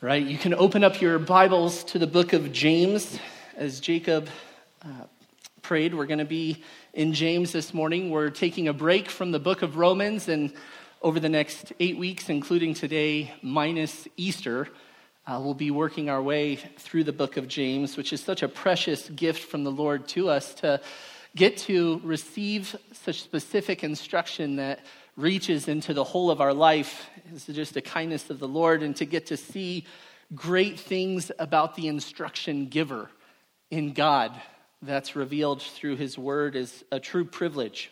[0.00, 0.24] Right?
[0.24, 3.18] You can open up your Bibles to the book of James
[3.56, 4.28] as Jacob
[4.80, 5.06] uh,
[5.62, 5.92] prayed.
[5.92, 6.62] We're going to be
[6.94, 8.10] in James this morning.
[8.10, 10.52] We're taking a break from the book of Romans, and
[11.02, 14.68] over the next eight weeks, including today, minus Easter,
[15.26, 18.48] uh, we'll be working our way through the book of James, which is such a
[18.48, 20.80] precious gift from the Lord to us to
[21.34, 24.78] get to receive such specific instruction that
[25.18, 28.94] reaches into the whole of our life is just the kindness of the Lord and
[28.96, 29.84] to get to see
[30.32, 33.10] great things about the instruction giver
[33.68, 34.40] in God
[34.80, 37.90] that's revealed through his word is a true privilege.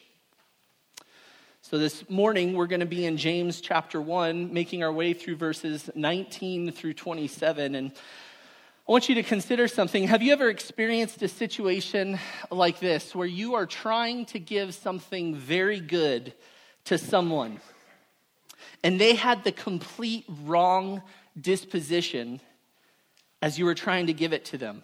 [1.63, 5.35] So, this morning we're going to be in James chapter 1, making our way through
[5.35, 7.75] verses 19 through 27.
[7.75, 10.07] And I want you to consider something.
[10.07, 12.21] Have you ever experienced a situation
[12.53, 16.33] like this where you are trying to give something very good
[16.87, 17.61] to someone
[18.83, 21.03] and they had the complete wrong
[21.41, 22.41] disposition
[23.43, 24.83] as you were trying to give it to them?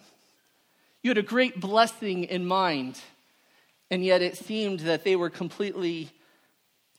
[1.01, 2.99] You had a great blessing in mind,
[3.91, 6.09] and yet it seemed that they were completely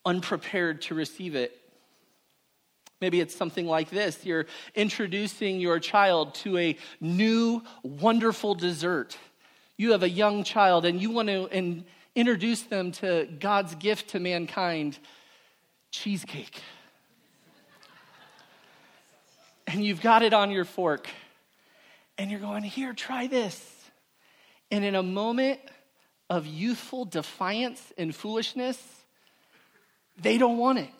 [0.04, 1.58] unprepared to receive it.
[3.00, 9.16] Maybe it's something like this you're introducing your child to a new, wonderful dessert.
[9.76, 11.84] You have a young child, and you want to in,
[12.14, 14.98] introduce them to God's gift to mankind
[15.90, 16.60] cheesecake.
[19.66, 21.08] And you've got it on your fork,
[22.18, 23.70] and you're going, Here, try this.
[24.70, 25.60] And in a moment
[26.28, 28.78] of youthful defiance and foolishness,
[30.20, 30.90] they don't want it.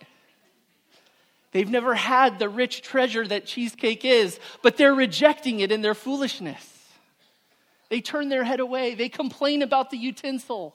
[1.53, 5.95] They've never had the rich treasure that cheesecake is, but they're rejecting it in their
[5.95, 6.71] foolishness.
[7.91, 10.75] They turn their head away, they complain about the utensil.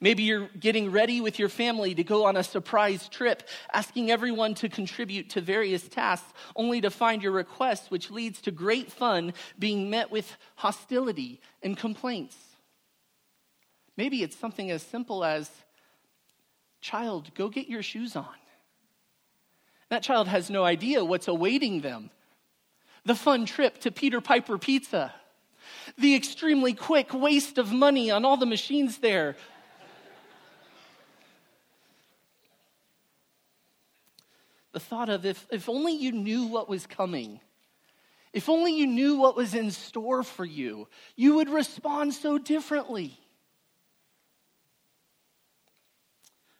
[0.00, 4.54] Maybe you're getting ready with your family to go on a surprise trip, asking everyone
[4.56, 9.34] to contribute to various tasks, only to find your request, which leads to great fun,
[9.58, 12.36] being met with hostility and complaints.
[13.96, 15.50] Maybe it's something as simple as,
[16.80, 18.26] Child, go get your shoes on.
[19.88, 22.10] That child has no idea what's awaiting them.
[23.04, 25.12] The fun trip to Peter Piper Pizza,
[25.96, 29.34] the extremely quick waste of money on all the machines there,
[34.72, 37.40] the thought of if, if only you knew what was coming,
[38.32, 43.18] if only you knew what was in store for you, you would respond so differently.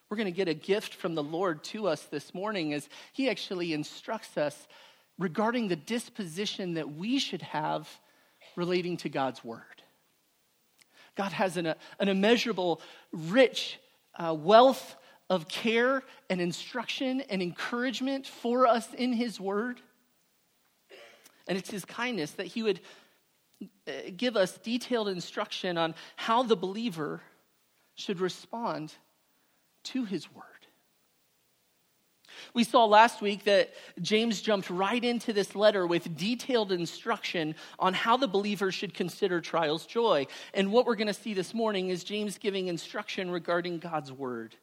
[0.09, 3.29] We're going to get a gift from the Lord to us this morning as He
[3.29, 4.67] actually instructs us
[5.19, 7.89] regarding the disposition that we should have
[8.57, 9.63] relating to God's Word.
[11.15, 12.81] God has an, an immeasurable,
[13.13, 13.79] rich
[14.19, 14.97] uh, wealth
[15.31, 19.81] of care and instruction and encouragement for us in His Word.
[21.47, 22.81] And it's His kindness that He would
[23.87, 27.21] uh, give us detailed instruction on how the believer
[27.95, 28.93] should respond
[29.85, 30.45] to His Word.
[32.55, 37.95] We saw last week that James jumped right into this letter with detailed instruction on
[37.95, 40.27] how the believer should consider trials joy.
[40.55, 44.55] And what we're going to see this morning is James giving instruction regarding God's word.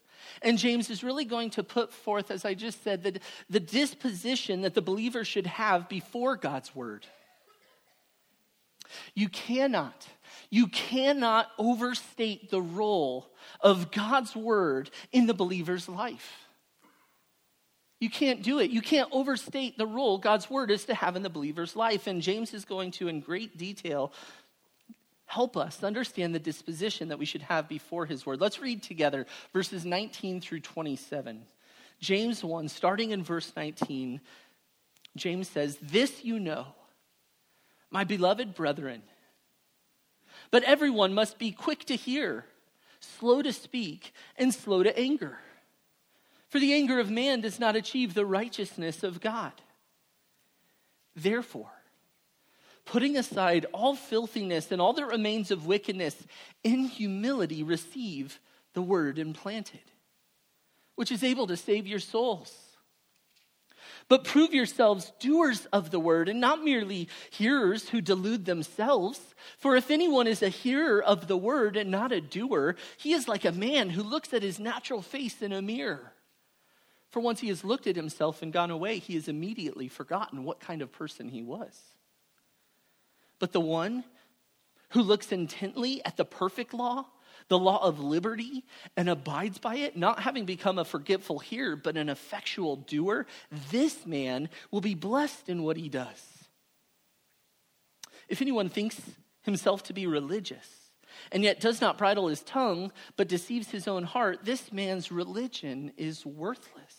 [0.41, 3.19] And James is really going to put forth, as I just said, the,
[3.49, 7.05] the disposition that the believer should have before God's word.
[9.13, 10.07] You cannot,
[10.49, 13.31] you cannot overstate the role
[13.61, 16.45] of God's word in the believer's life.
[17.99, 18.71] You can't do it.
[18.71, 22.07] You can't overstate the role God's word is to have in the believer's life.
[22.07, 24.11] And James is going to, in great detail,
[25.25, 28.39] help us understand the disposition that we should have before his word.
[28.39, 31.43] Let's read together verses 19 through 27.
[31.99, 34.21] James 1, starting in verse 19,
[35.15, 36.67] James says, This you know,
[37.89, 39.01] my beloved brethren,
[40.51, 42.45] but everyone must be quick to hear,
[42.99, 45.39] slow to speak, and slow to anger.
[46.49, 49.53] For the anger of man does not achieve the righteousness of God.
[51.15, 51.71] Therefore,
[52.85, 56.15] putting aside all filthiness and all that remains of wickedness,
[56.63, 58.39] in humility receive
[58.73, 59.91] the word implanted,
[60.95, 62.53] which is able to save your souls.
[64.07, 69.19] But prove yourselves doers of the word and not merely hearers who delude themselves.
[69.57, 73.27] For if anyone is a hearer of the word and not a doer, he is
[73.27, 76.13] like a man who looks at his natural face in a mirror.
[77.09, 80.59] For once he has looked at himself and gone away, he has immediately forgotten what
[80.59, 81.94] kind of person he was.
[83.39, 84.03] But the one
[84.89, 87.05] who looks intently at the perfect law,
[87.47, 88.63] the law of liberty
[88.95, 93.27] and abides by it, not having become a forgetful hearer, but an effectual doer,
[93.71, 96.45] this man will be blessed in what he does.
[98.27, 98.99] If anyone thinks
[99.43, 100.85] himself to be religious,
[101.31, 105.91] and yet does not bridle his tongue, but deceives his own heart, this man's religion
[105.97, 106.94] is worthless.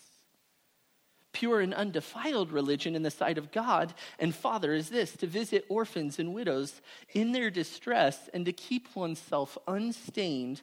[1.36, 5.66] Pure and undefiled religion in the sight of God and Father is this to visit
[5.68, 6.80] orphans and widows
[7.12, 10.62] in their distress and to keep oneself unstained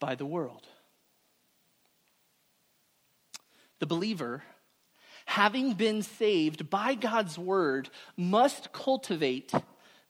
[0.00, 0.66] by the world.
[3.80, 4.42] The believer,
[5.26, 9.52] having been saved by God's word, must cultivate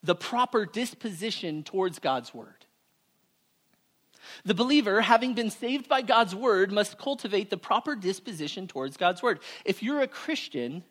[0.05, 2.64] the proper disposition towards God's word.
[4.45, 9.23] The believer, having been saved by God's word, must cultivate the proper disposition towards God's
[9.23, 9.41] word.
[9.65, 10.85] If you're a Christian,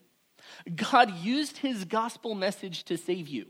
[0.75, 3.45] God used his gospel message to save you.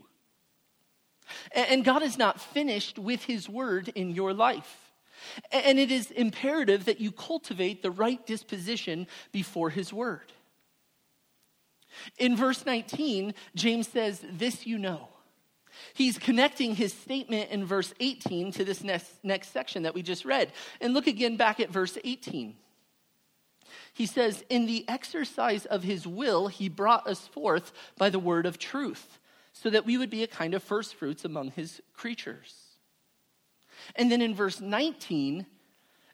[1.52, 4.92] And God is not finished with his word in your life.
[5.50, 10.32] And it is imperative that you cultivate the right disposition before his word.
[12.18, 15.08] In verse 19, James says, This you know
[15.92, 20.24] He's connecting his statement in verse 18 to this next, next section that we just
[20.24, 20.52] read.
[20.80, 22.56] And look again back at verse 18.
[23.92, 28.46] He says, In the exercise of his will, he brought us forth by the word
[28.46, 29.18] of truth,
[29.52, 32.54] so that we would be a kind of first fruits among his creatures.
[33.94, 35.46] And then in verse 19,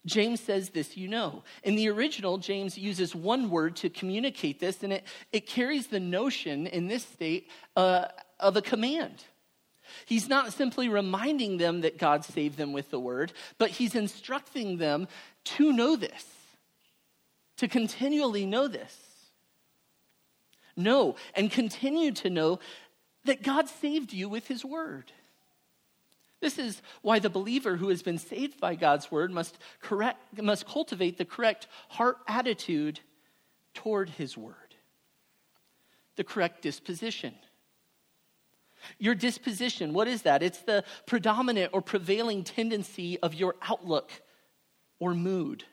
[0.06, 1.43] James says this, you know.
[1.62, 6.00] In the original, James uses one word to communicate this, and it, it carries the
[6.00, 8.06] notion in this state uh,
[8.38, 9.25] of a command.
[10.06, 14.78] He's not simply reminding them that God saved them with the word, but he's instructing
[14.78, 15.08] them
[15.44, 16.26] to know this,
[17.56, 18.96] to continually know this.
[20.76, 22.60] Know and continue to know
[23.25, 25.12] that God saved you with his word.
[26.40, 30.66] This is why the believer who has been saved by God's word must, correct, must
[30.66, 33.00] cultivate the correct heart attitude
[33.75, 34.75] toward his word,
[36.16, 37.34] the correct disposition.
[38.99, 40.43] Your disposition, what is that?
[40.43, 44.11] It's the predominant or prevailing tendency of your outlook
[44.99, 45.65] or mood,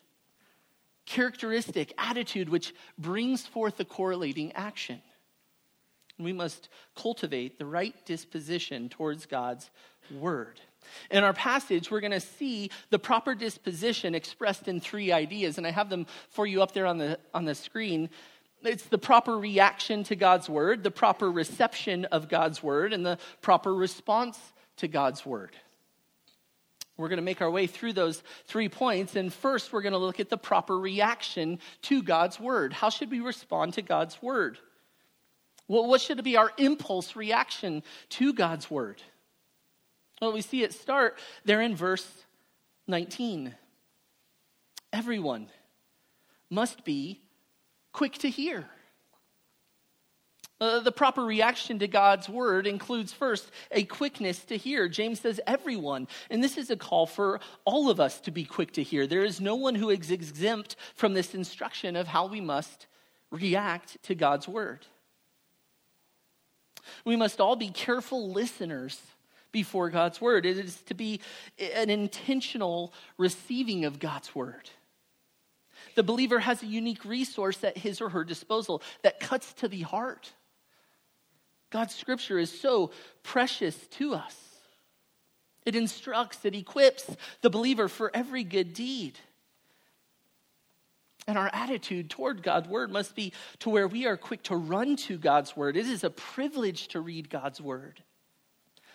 [1.05, 5.01] characteristic, attitude, which brings forth the correlating action.
[6.19, 9.69] We must cultivate the right disposition towards God's
[10.11, 10.59] word.
[11.11, 15.67] In our passage, we're going to see the proper disposition expressed in three ideas, and
[15.67, 18.09] I have them for you up there on the, on the screen.
[18.63, 23.19] It's the proper reaction to God's word, the proper reception of God's word, and the
[23.41, 24.39] proper response
[24.77, 25.55] to God's word.
[26.97, 29.15] We're going to make our way through those three points.
[29.15, 32.73] And first, we're going to look at the proper reaction to God's word.
[32.73, 34.57] How should we respond to God's word?
[35.67, 39.01] Well, what should be our impulse reaction to God's word?
[40.21, 42.07] Well, we see it start there in verse
[42.87, 43.53] 19.
[44.91, 45.49] Everyone
[46.49, 47.21] must be
[47.97, 48.63] quick to hear.
[50.61, 54.87] Uh, the proper reaction to God's word includes first a quickness to hear.
[54.87, 58.71] James says everyone, and this is a call for all of us to be quick
[58.73, 59.07] to hear.
[59.07, 62.85] There is no one who is exempt from this instruction of how we must
[63.31, 64.85] react to God's word.
[67.03, 69.01] We must all be careful listeners
[69.51, 70.45] before God's word.
[70.45, 71.19] It is to be
[71.73, 74.69] an intentional receiving of God's word.
[75.97, 79.81] The believer has a unique resource at his or her disposal that cuts to the
[79.81, 80.31] heart.
[81.71, 82.91] God's scripture is so
[83.23, 84.37] precious to us.
[85.65, 87.09] It instructs, it equips
[87.41, 89.17] the believer for every good deed.
[91.27, 94.97] And our attitude toward God's word must be to where we are quick to run
[94.97, 95.75] to God's word.
[95.75, 98.03] It is a privilege to read God's word,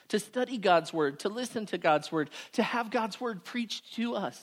[0.07, 4.15] to study God's word, to listen to God's word, to have God's word preached to
[4.15, 4.41] us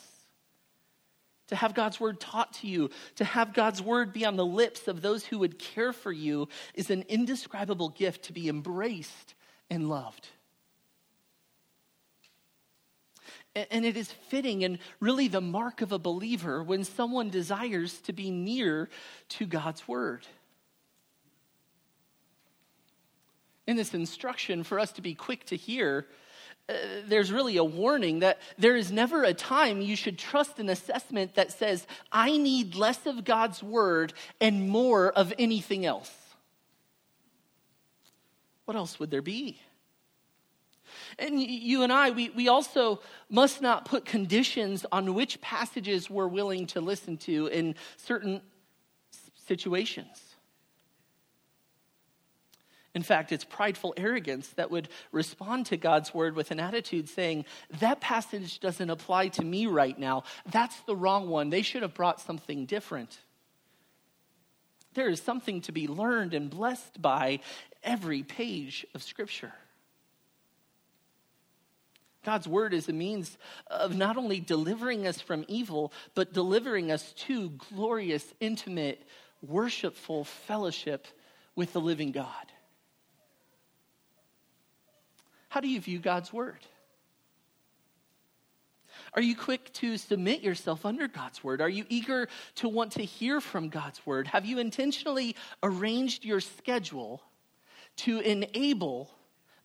[1.49, 4.87] to have God's word taught to you, to have God's word be on the lips
[4.87, 9.33] of those who would care for you is an indescribable gift to be embraced
[9.69, 10.27] and loved.
[13.55, 18.13] And it is fitting and really the mark of a believer when someone desires to
[18.13, 18.87] be near
[19.29, 20.27] to God's word.
[23.65, 26.05] In this instruction for us to be quick to hear,
[26.69, 26.73] uh,
[27.07, 31.33] there's really a warning that there is never a time you should trust an assessment
[31.35, 36.11] that says, I need less of God's word and more of anything else.
[38.65, 39.59] What else would there be?
[41.17, 46.27] And you and I, we, we also must not put conditions on which passages we're
[46.27, 48.41] willing to listen to in certain
[49.47, 50.28] situations.
[52.99, 57.45] In fact, it's prideful arrogance that would respond to God's word with an attitude saying,
[57.79, 60.23] That passage doesn't apply to me right now.
[60.51, 61.49] That's the wrong one.
[61.49, 63.17] They should have brought something different.
[64.95, 67.39] There is something to be learned and blessed by
[67.85, 69.53] every page of Scripture.
[72.25, 73.37] God's word is a means
[73.67, 79.07] of not only delivering us from evil, but delivering us to glorious, intimate,
[79.41, 81.07] worshipful fellowship
[81.55, 82.51] with the living God.
[85.49, 86.59] How do you view God's word?
[89.13, 91.61] Are you quick to submit yourself under God's word?
[91.61, 94.27] Are you eager to want to hear from God's word?
[94.27, 97.21] Have you intentionally arranged your schedule
[97.97, 99.09] to enable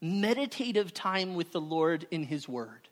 [0.01, 2.89] meditative time with the Lord in his word?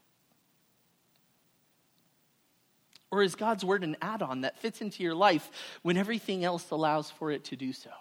[3.10, 5.50] Or is God's word an add on that fits into your life
[5.82, 7.92] when everything else allows for it to do so?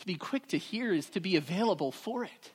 [0.00, 2.50] To be quick to hear is to be available for it.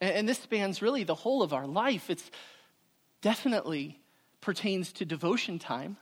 [0.00, 2.10] And this spans really the whole of our life.
[2.10, 2.30] It's
[3.20, 4.00] definitely
[4.40, 5.96] pertains to devotion time.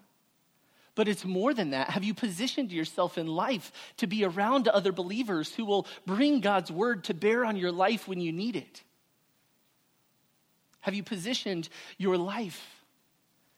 [0.94, 1.90] But it's more than that.
[1.90, 6.70] Have you positioned yourself in life to be around other believers who will bring God's
[6.70, 8.82] word to bear on your life when you need it?
[10.80, 12.84] Have you positioned your life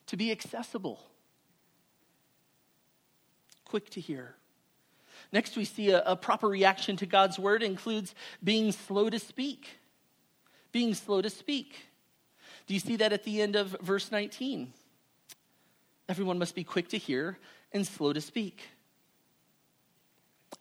[0.07, 1.01] to be accessible?
[3.65, 4.37] Quick to hear,
[5.33, 9.67] Next, we see a, a proper reaction to God's word includes being slow to speak.
[10.73, 11.75] Being slow to speak.
[12.67, 14.73] Do you see that at the end of verse 19?
[16.09, 17.39] Everyone must be quick to hear
[17.73, 18.63] and slow to speak.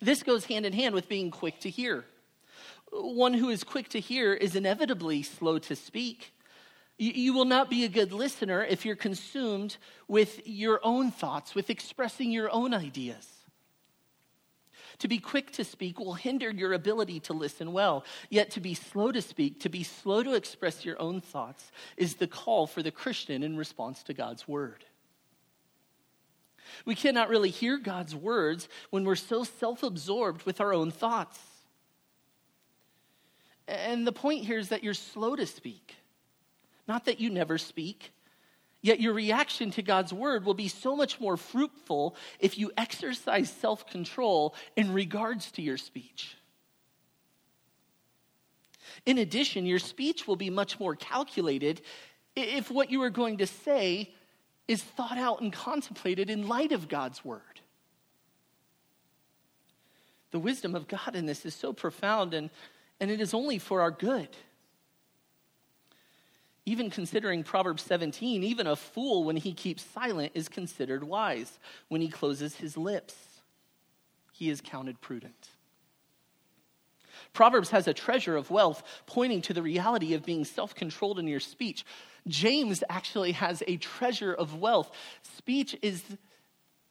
[0.00, 2.04] This goes hand in hand with being quick to hear.
[2.90, 6.32] One who is quick to hear is inevitably slow to speak.
[6.98, 9.76] You will not be a good listener if you're consumed
[10.08, 13.31] with your own thoughts, with expressing your own ideas.
[14.98, 18.04] To be quick to speak will hinder your ability to listen well.
[18.30, 22.16] Yet to be slow to speak, to be slow to express your own thoughts, is
[22.16, 24.84] the call for the Christian in response to God's word.
[26.84, 31.38] We cannot really hear God's words when we're so self absorbed with our own thoughts.
[33.68, 35.96] And the point here is that you're slow to speak,
[36.88, 38.12] not that you never speak.
[38.82, 43.50] Yet your reaction to God's word will be so much more fruitful if you exercise
[43.50, 46.36] self control in regards to your speech.
[49.06, 51.80] In addition, your speech will be much more calculated
[52.34, 54.12] if what you are going to say
[54.66, 57.60] is thought out and contemplated in light of God's word.
[60.32, 62.50] The wisdom of God in this is so profound, and,
[63.00, 64.28] and it is only for our good.
[66.64, 71.58] Even considering Proverbs 17, even a fool, when he keeps silent, is considered wise.
[71.88, 73.14] When he closes his lips,
[74.32, 75.48] he is counted prudent.
[77.32, 81.26] Proverbs has a treasure of wealth pointing to the reality of being self controlled in
[81.26, 81.84] your speech.
[82.28, 84.90] James actually has a treasure of wealth.
[85.36, 86.02] Speech is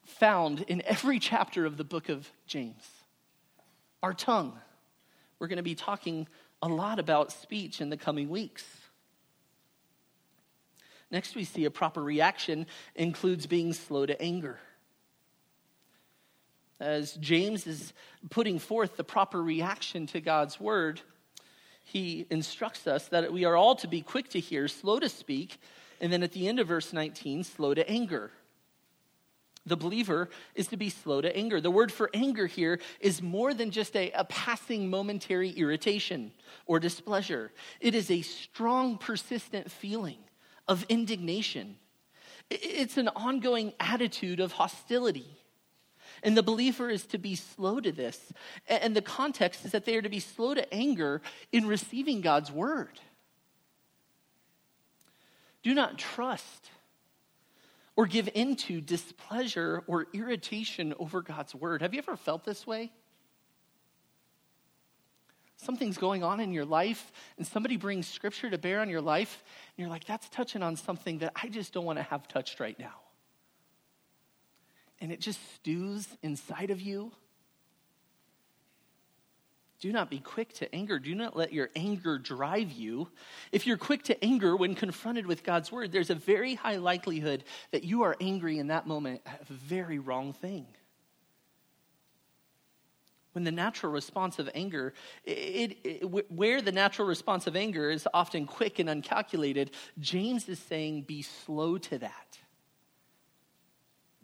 [0.06, 2.84] found in every chapter of the book of James.
[4.04, 4.60] Our tongue.
[5.40, 6.28] We're going to be talking
[6.62, 8.81] a lot about speech in the coming weeks.
[11.12, 12.66] Next, we see a proper reaction
[12.96, 14.60] includes being slow to anger.
[16.80, 17.94] As James is
[18.30, 21.02] putting forth the proper reaction to God's word,
[21.84, 25.60] he instructs us that we are all to be quick to hear, slow to speak,
[26.00, 28.32] and then at the end of verse 19, slow to anger.
[29.66, 31.62] The believer is to be slow to anger.
[31.62, 36.32] The word for anger here is more than just a, a, passing momentary irritation
[36.66, 40.18] or displeasure, it is a strong, persistent feeling
[40.68, 41.78] of indignation.
[42.50, 45.38] It's an ongoing attitude of hostility.
[46.24, 48.34] And the believer is to be slow to this.
[48.68, 52.52] And the context is that they are to be slow to anger in receiving God's
[52.52, 53.00] word.
[55.64, 56.70] Do not trust
[57.96, 61.82] or give into displeasure or irritation over God's word.
[61.82, 62.92] Have you ever felt this way?
[65.62, 69.44] Something's going on in your life and somebody brings scripture to bear on your life,
[69.76, 72.60] and you're like, that's touching on something that I just don't want to have touched
[72.60, 72.94] right now.
[75.00, 77.12] And it just stews inside of you.
[79.80, 81.00] Do not be quick to anger.
[81.00, 83.08] Do not let your anger drive you.
[83.52, 87.44] If you're quick to anger when confronted with God's word, there's a very high likelihood
[87.72, 90.68] that you are angry in that moment at a very wrong thing
[93.34, 98.08] when the natural response of anger it, it, where the natural response of anger is
[98.14, 102.38] often quick and uncalculated james is saying be slow to that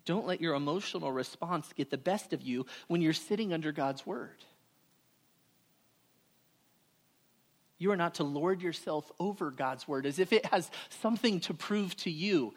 [0.08, 4.06] Don't let your emotional response get the best of you when you're sitting under God's
[4.06, 4.42] word.
[7.76, 11.52] You are not to lord yourself over God's word as if it has something to
[11.52, 12.54] prove to you.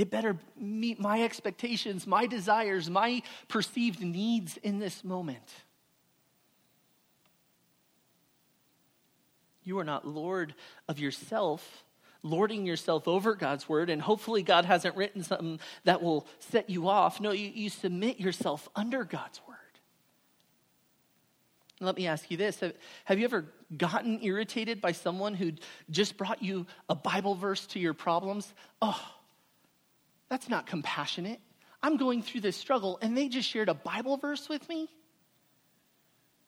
[0.00, 5.42] It better meet my expectations, my desires, my perceived needs in this moment.
[9.62, 10.54] You are not Lord
[10.88, 11.84] of yourself
[12.22, 16.86] lording yourself over God's word, and hopefully God hasn't written something that will set you
[16.86, 17.18] off.
[17.18, 19.56] No, you, you submit yourself under God's word.
[21.80, 22.74] Let me ask you this have,
[23.06, 25.52] have you ever gotten irritated by someone who
[25.90, 28.52] just brought you a Bible verse to your problems?
[28.82, 29.00] Oh,
[30.30, 31.40] that's not compassionate.
[31.82, 34.88] I'm going through this struggle, and they just shared a Bible verse with me?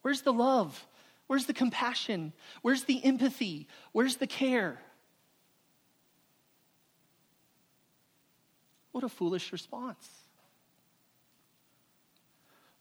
[0.02, 0.86] Where's the love?
[1.26, 2.32] Where's the compassion?
[2.62, 3.66] Where's the empathy?
[3.92, 4.78] Where's the care?
[8.92, 10.06] What a foolish response.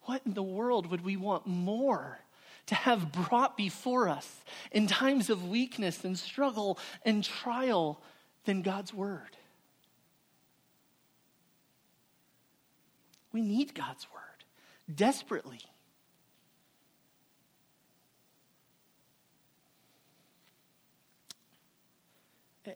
[0.03, 2.19] What in the world would we want more
[2.67, 4.29] to have brought before us
[4.71, 8.01] in times of weakness and struggle and trial
[8.45, 9.37] than God's Word?
[13.31, 14.21] We need God's Word
[14.93, 15.61] desperately.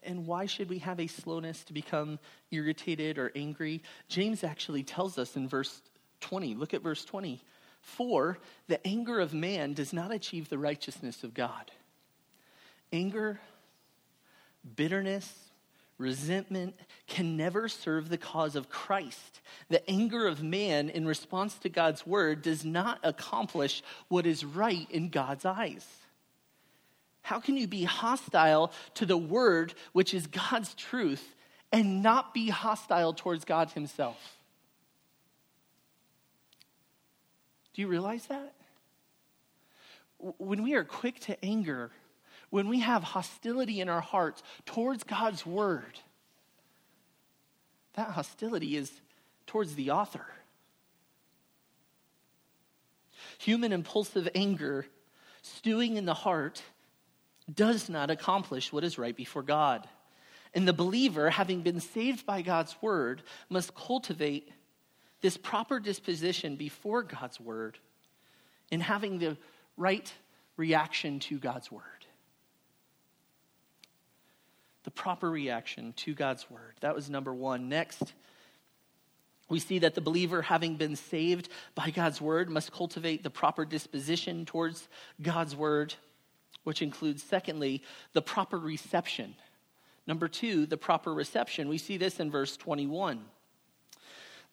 [0.03, 2.19] And why should we have a slowness to become
[2.51, 3.83] irritated or angry?
[4.07, 5.81] James actually tells us in verse
[6.21, 6.55] 20.
[6.55, 7.41] Look at verse 20.
[7.81, 11.71] For the anger of man does not achieve the righteousness of God.
[12.91, 13.39] Anger,
[14.75, 15.44] bitterness,
[15.97, 16.75] resentment
[17.07, 19.41] can never serve the cause of Christ.
[19.69, 24.89] The anger of man in response to God's word does not accomplish what is right
[24.89, 25.85] in God's eyes.
[27.21, 31.33] How can you be hostile to the word, which is God's truth,
[31.71, 34.37] and not be hostile towards God Himself?
[37.73, 38.53] Do you realize that?
[40.19, 41.91] When we are quick to anger,
[42.55, 45.99] when we have hostility in our hearts towards God's word,
[47.95, 48.89] that hostility is
[49.45, 50.25] towards the author.
[53.39, 54.85] Human impulsive anger
[55.41, 56.63] stewing in the heart
[57.53, 59.85] does not accomplish what is right before God.
[60.53, 64.49] And the believer, having been saved by God's word, must cultivate
[65.19, 67.79] this proper disposition before God's word
[68.71, 69.35] in having the
[69.75, 70.09] right
[70.55, 72.04] reaction to God's word.
[74.85, 76.75] The proper reaction to God's word.
[76.79, 77.69] That was number one.
[77.69, 78.13] Next,
[79.49, 83.65] we see that the believer, having been saved by God's word, must cultivate the proper
[83.65, 84.87] disposition towards
[85.21, 85.95] God's word
[86.65, 87.81] which includes, secondly,
[88.13, 89.35] the proper reception.
[90.05, 91.69] Number two, the proper reception.
[91.69, 93.23] We see this in verse 21.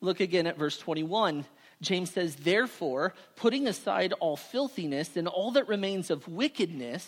[0.01, 1.45] Look again at verse 21.
[1.81, 7.07] James says, Therefore, putting aside all filthiness and all that remains of wickedness,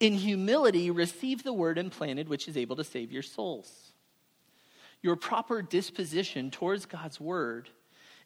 [0.00, 3.92] in humility receive the word implanted, which is able to save your souls.
[5.02, 7.68] Your proper disposition towards God's word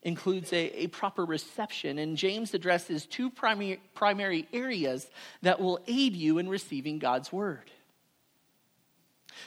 [0.03, 1.99] includes a, a proper reception.
[1.99, 5.11] And James addresses two primary, primary areas
[5.43, 7.71] that will aid you in receiving God's word.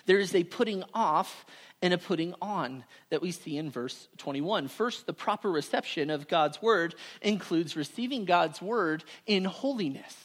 [0.06, 1.46] There is a putting off
[1.82, 4.68] and a putting on that we see in verse 21.
[4.68, 10.16] First, the proper reception of God's word includes receiving God's word in holiness.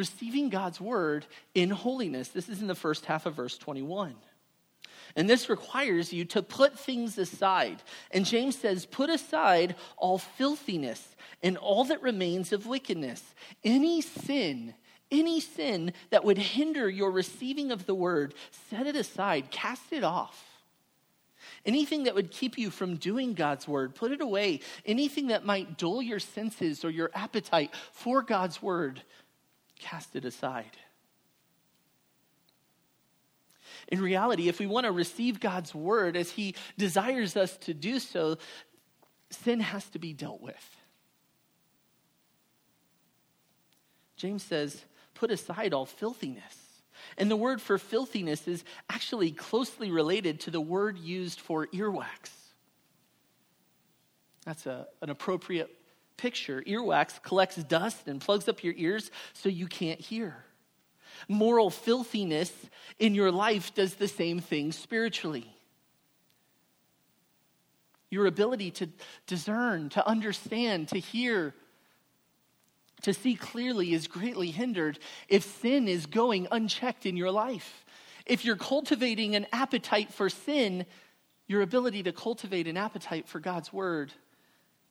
[0.00, 2.28] Receiving God's word in holiness.
[2.28, 4.14] This is in the first half of verse 21.
[5.14, 7.82] And this requires you to put things aside.
[8.10, 13.22] And James says, put aside all filthiness and all that remains of wickedness.
[13.62, 14.72] Any sin,
[15.10, 18.32] any sin that would hinder your receiving of the word,
[18.70, 20.46] set it aside, cast it off.
[21.66, 24.60] Anything that would keep you from doing God's word, put it away.
[24.86, 29.02] Anything that might dull your senses or your appetite for God's word,
[29.80, 30.76] cast it aside.
[33.88, 37.98] In reality, if we want to receive God's word as He desires us to do
[37.98, 38.36] so,
[39.30, 40.76] sin has to be dealt with.
[44.16, 46.56] James says, put aside all filthiness.
[47.16, 52.30] And the word for filthiness is actually closely related to the word used for earwax.
[54.44, 55.70] That's a, an appropriate
[56.20, 56.62] picture.
[56.66, 60.44] Earwax collects dust and plugs up your ears so you can't hear.
[61.28, 62.52] Moral filthiness
[62.98, 65.52] in your life does the same thing spiritually.
[68.10, 68.88] Your ability to
[69.26, 71.54] discern, to understand, to hear,
[73.02, 77.84] to see clearly is greatly hindered if sin is going unchecked in your life.
[78.26, 80.86] If you're cultivating an appetite for sin,
[81.46, 84.12] your ability to cultivate an appetite for God's word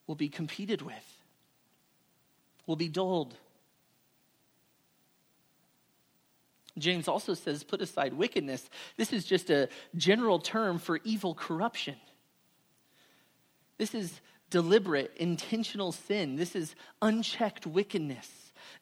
[0.07, 1.18] will be competed with,
[2.69, 3.35] will be dulled.
[6.77, 8.69] James also says, put aside wickedness.
[8.95, 11.95] This is just a general term for evil corruption.
[13.79, 16.35] This is deliberate, intentional sin.
[16.35, 18.29] This is unchecked wickedness.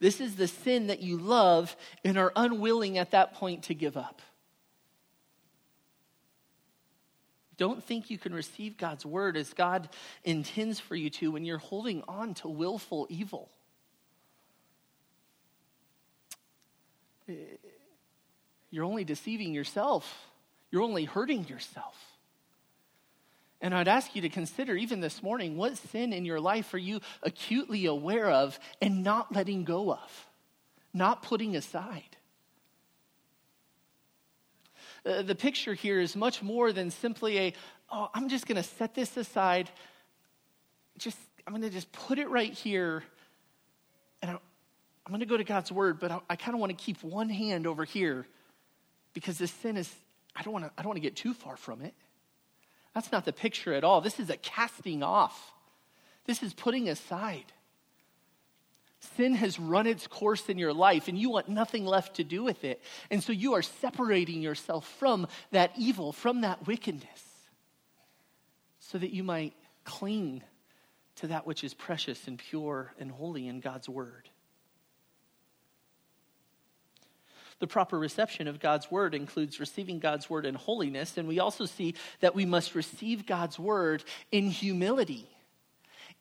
[0.02, 3.96] This is the sin that you love and are unwilling at that point to give
[3.96, 4.22] up.
[7.56, 9.88] Don't think you can receive God's word as God
[10.26, 13.50] intends for you to when you're holding on to willful evil.
[18.70, 20.28] You're only deceiving yourself,
[20.72, 21.96] you're only hurting yourself.
[23.60, 26.78] And I'd ask you to consider, even this morning, what sin in your life are
[26.78, 30.28] you acutely aware of and not letting go of,
[30.94, 32.18] not putting aside?
[35.04, 37.54] Uh, the picture here is much more than simply a,
[37.92, 39.72] oh, I'm just going to set this aside.
[41.00, 43.04] Just, I'm going to just put it right here.
[44.22, 44.38] And I,
[45.08, 47.02] I'm going to go to God's word, but I, I kind of want to keep
[47.02, 48.28] one hand over here
[49.14, 49.90] because this sin is,
[50.36, 51.94] I don't want to, I don't want to get too far from it.
[52.94, 54.02] That's not the picture at all.
[54.02, 55.54] This is a casting off.
[56.26, 57.46] This is putting aside.
[59.16, 62.44] Sin has run its course in your life and you want nothing left to do
[62.44, 62.82] with it.
[63.10, 67.24] And so you are separating yourself from that evil, from that wickedness,
[68.82, 69.54] so that you might
[69.86, 70.44] cling
[71.16, 74.30] to that which is precious and pure and holy in God's word.
[77.60, 81.66] The proper reception of God's word includes receiving God's word in holiness, and we also
[81.66, 85.28] see that we must receive God's word in humility.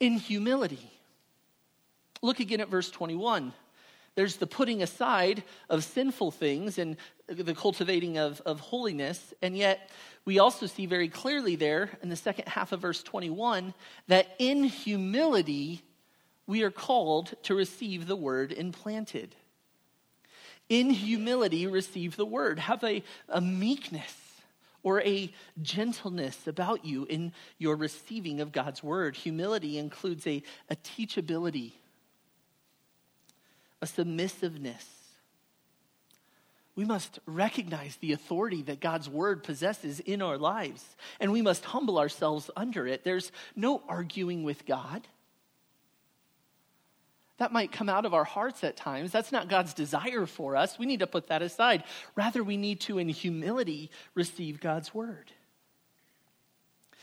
[0.01, 0.91] In humility.
[2.23, 3.53] Look again at verse 21.
[4.15, 6.97] There's the putting aside of sinful things and
[7.27, 9.35] the cultivating of, of holiness.
[9.43, 9.91] And yet,
[10.25, 13.75] we also see very clearly there in the second half of verse 21
[14.09, 15.83] that in humility,
[16.47, 19.37] we are called to receive the word implanted
[20.69, 22.59] in humility receive the word.
[22.59, 24.15] Have a, a meekness
[24.83, 29.17] or a gentleness about you in your receiving of God's word.
[29.17, 31.73] Humility includes a, a teachability,
[33.83, 34.87] a submissiveness.
[36.77, 40.85] We must recognize the authority that God's word possesses in our lives,
[41.19, 43.03] and we must humble ourselves under it.
[43.03, 45.09] There's no arguing with God.
[47.39, 49.13] That might come out of our hearts at times.
[49.13, 50.79] That's not God's desire for us.
[50.79, 51.85] We need to put that aside.
[52.15, 55.33] Rather, we need to, in humility, receive God's word.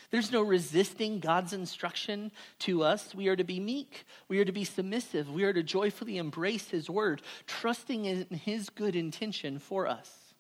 [0.09, 3.15] There's no resisting God's instruction to us.
[3.15, 4.05] We are to be meek.
[4.27, 5.31] We are to be submissive.
[5.31, 10.35] We are to joyfully embrace His word, trusting in His good intention for us,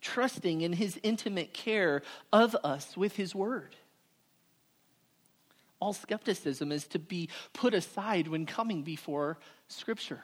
[0.00, 3.76] trusting in His intimate care of us with His word.
[5.80, 9.38] All skepticism is to be put aside when coming before
[9.68, 10.22] Scripture.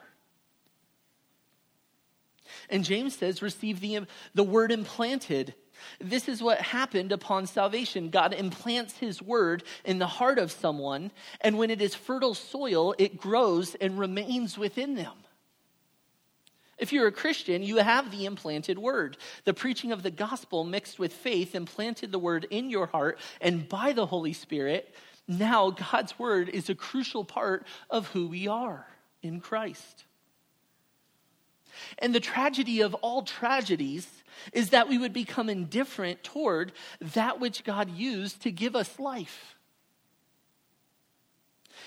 [2.70, 5.54] And James says, receive the, the word implanted.
[6.00, 8.10] This is what happened upon salvation.
[8.10, 12.94] God implants his word in the heart of someone, and when it is fertile soil,
[12.98, 15.12] it grows and remains within them.
[16.78, 19.16] If you're a Christian, you have the implanted word.
[19.44, 23.68] The preaching of the gospel mixed with faith implanted the word in your heart, and
[23.68, 24.94] by the Holy Spirit,
[25.28, 28.86] now God's word is a crucial part of who we are
[29.22, 30.04] in Christ.
[31.98, 34.08] And the tragedy of all tragedies
[34.52, 39.56] is that we would become indifferent toward that which God used to give us life.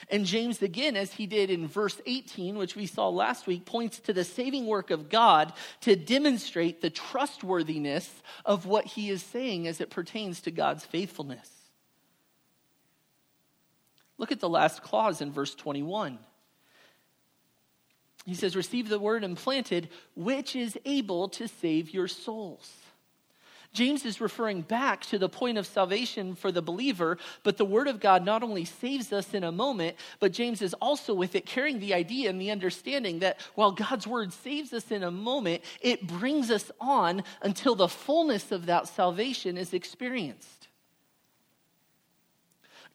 [0.09, 3.99] And James, again, as he did in verse 18, which we saw last week, points
[4.01, 8.09] to the saving work of God to demonstrate the trustworthiness
[8.45, 11.58] of what he is saying as it pertains to God's faithfulness.
[14.19, 16.19] Look at the last clause in verse 21.
[18.25, 22.69] He says, Receive the word implanted, which is able to save your souls.
[23.71, 27.87] James is referring back to the point of salvation for the believer, but the Word
[27.87, 31.45] of God not only saves us in a moment, but James is also with it
[31.45, 35.61] carrying the idea and the understanding that while God's Word saves us in a moment,
[35.81, 40.58] it brings us on until the fullness of that salvation is experienced.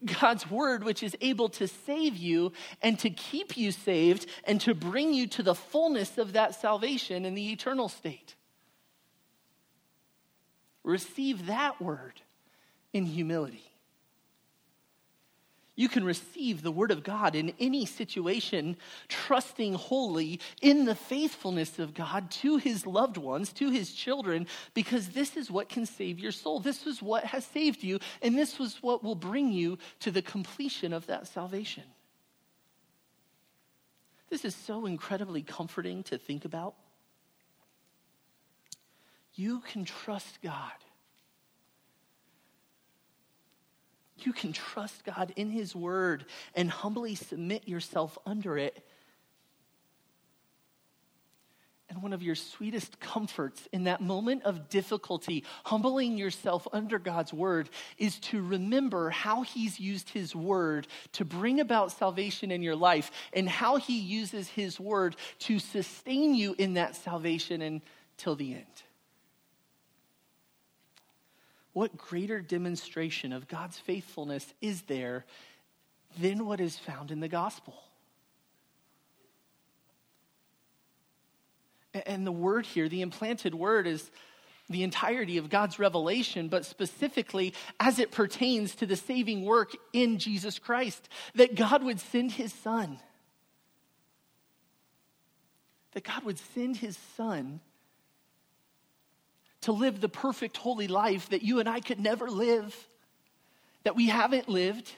[0.07, 4.75] God's word, which is able to save you and to keep you saved and to
[4.75, 8.35] bring you to the fullness of that salvation in the eternal state.
[10.83, 12.21] Receive that word
[12.93, 13.74] in humility.
[15.77, 18.77] You can receive the Word of God in any situation,
[19.09, 25.09] trusting wholly in the faithfulness of God to His loved ones, to His children, because
[25.09, 26.61] this is what can save your soul.
[26.61, 30.23] This is what has saved you, and this was what will bring you to the
[30.23, 31.85] completion of that salvation.
[34.31, 36.75] This is so incredibly comforting to think about.
[39.35, 40.73] You can trust God
[44.25, 48.85] You can trust God in His Word and humbly submit yourself under it.
[51.91, 57.33] And one of your sweetest comforts in that moment of difficulty, humbling yourself under God's
[57.33, 62.75] Word, is to remember how He's used His Word to bring about salvation in your
[62.75, 68.55] life and how He uses His Word to sustain you in that salvation until the
[68.55, 68.84] end.
[71.75, 75.27] What greater demonstration of God's faithfulness is there
[76.19, 77.75] than what is found in the gospel?
[82.07, 84.11] And the word here, the implanted word, is
[84.71, 90.19] the entirety of God's revelation, but specifically as it pertains to the saving work in
[90.19, 93.01] Jesus Christ, that God would send his son.
[95.93, 97.61] That God would send his son
[99.65, 102.89] to live the perfect, holy life that you and I could never live,
[103.85, 104.93] that we haven't lived,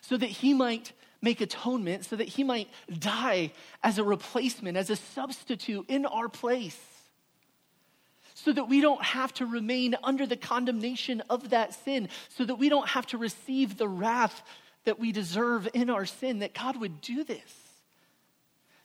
[0.00, 3.52] so that He might make atonement, so that He might die
[3.84, 6.80] as a replacement, as a substitute in our place,
[8.34, 12.56] so that we don't have to remain under the condemnation of that sin, so that
[12.56, 14.42] we don't have to receive the wrath
[14.86, 17.59] that we deserve in our sin, that God would do this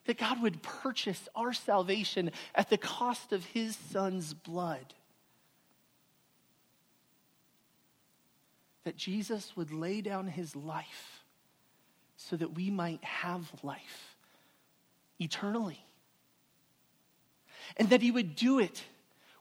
[0.05, 4.93] that God would purchase our salvation at the cost of his son's blood.
[8.83, 11.23] That Jesus would lay down his life
[12.17, 14.15] so that we might have life
[15.19, 15.83] eternally.
[17.77, 18.83] And that he would do it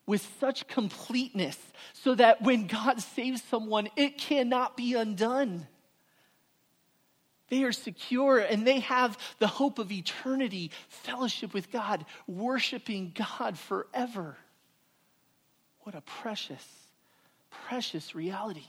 [0.07, 1.59] with such completeness
[1.93, 5.67] so that when God saves someone, it cannot be undone.
[7.49, 13.59] They are secure and they have the hope of eternity, fellowship with God, worshiping God
[13.59, 14.37] forever.
[15.81, 16.67] What a precious,
[17.51, 18.67] precious reality.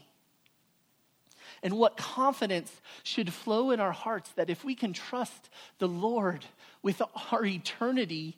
[1.63, 6.45] And what confidence should flow in our hearts that if we can trust the Lord
[6.81, 8.37] with our eternity,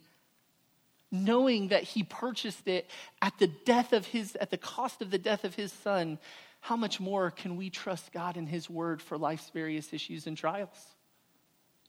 [1.12, 2.90] knowing that He purchased it
[3.22, 6.20] at the death of His, at the cost of the death of His Son,
[6.60, 10.38] how much more can we trust God in His Word for life's various issues and
[10.38, 10.96] trials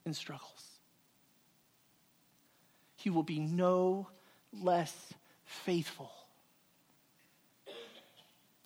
[0.05, 0.63] and struggles?
[2.95, 4.09] He will be no
[4.53, 5.13] less
[5.45, 6.11] faithful.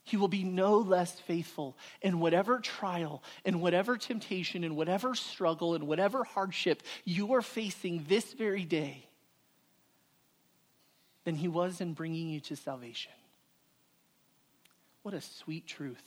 [0.03, 5.75] He will be no less faithful in whatever trial, in whatever temptation, in whatever struggle,
[5.75, 9.07] in whatever hardship you are facing this very day
[11.23, 13.11] than he was in bringing you to salvation.
[15.03, 16.03] What a sweet truth.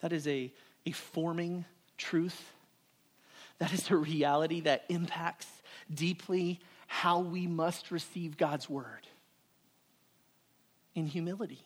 [0.00, 0.52] That is a,
[0.86, 1.64] a forming
[1.98, 2.52] truth.
[3.58, 5.46] That is a reality that impacts
[5.92, 9.06] deeply how we must receive God's word
[10.94, 11.62] in humility.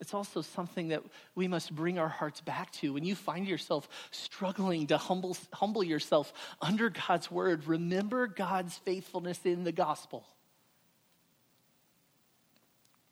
[0.00, 1.02] It's also something that
[1.34, 2.94] we must bring our hearts back to.
[2.94, 9.40] When you find yourself struggling to humble, humble yourself under God's word, remember God's faithfulness
[9.44, 10.26] in the gospel.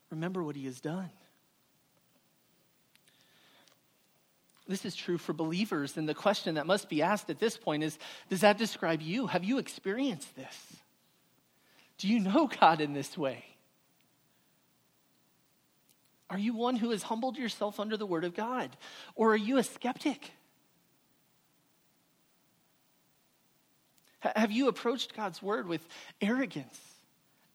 [0.09, 1.11] Remember what he has done.
[4.67, 7.83] This is true for believers, and the question that must be asked at this point
[7.83, 7.97] is
[8.29, 9.27] Does that describe you?
[9.27, 10.75] Have you experienced this?
[11.97, 13.45] Do you know God in this way?
[16.29, 18.75] Are you one who has humbled yourself under the word of God?
[19.15, 20.31] Or are you a skeptic?
[24.19, 25.85] Have you approached God's word with
[26.21, 26.79] arrogance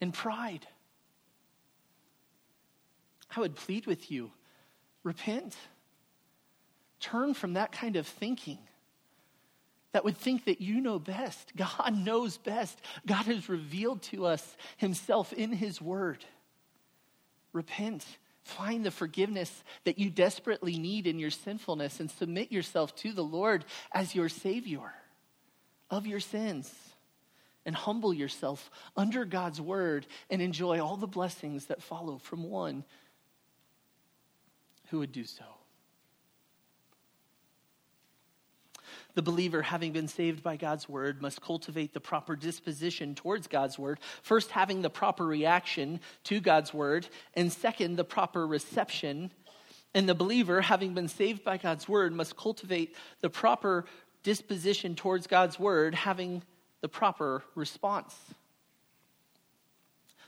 [0.01, 0.67] and pride?
[3.37, 4.31] I would plead with you
[5.03, 5.55] repent.
[6.99, 8.59] Turn from that kind of thinking
[9.93, 11.55] that would think that you know best.
[11.55, 12.81] God knows best.
[13.07, 16.25] God has revealed to us himself in his word.
[17.53, 18.05] Repent
[18.45, 23.25] Find the forgiveness that you desperately need in your sinfulness and submit yourself to the
[23.25, 24.93] Lord as your Savior
[25.91, 26.73] of your sins.
[27.67, 32.85] And humble yourself under God's word and enjoy all the blessings that follow from one
[34.89, 35.45] who would do so.
[39.15, 43.79] The believer, having been saved by God's word, must cultivate the proper disposition towards God's
[43.79, 44.01] word.
[44.23, 49.31] First, having the proper reaction to God's word, and second, the proper reception.
[49.95, 53.85] And the believer, having been saved by God's word, must cultivate the proper
[54.25, 56.43] disposition towards God's word, having
[56.81, 58.17] the proper response.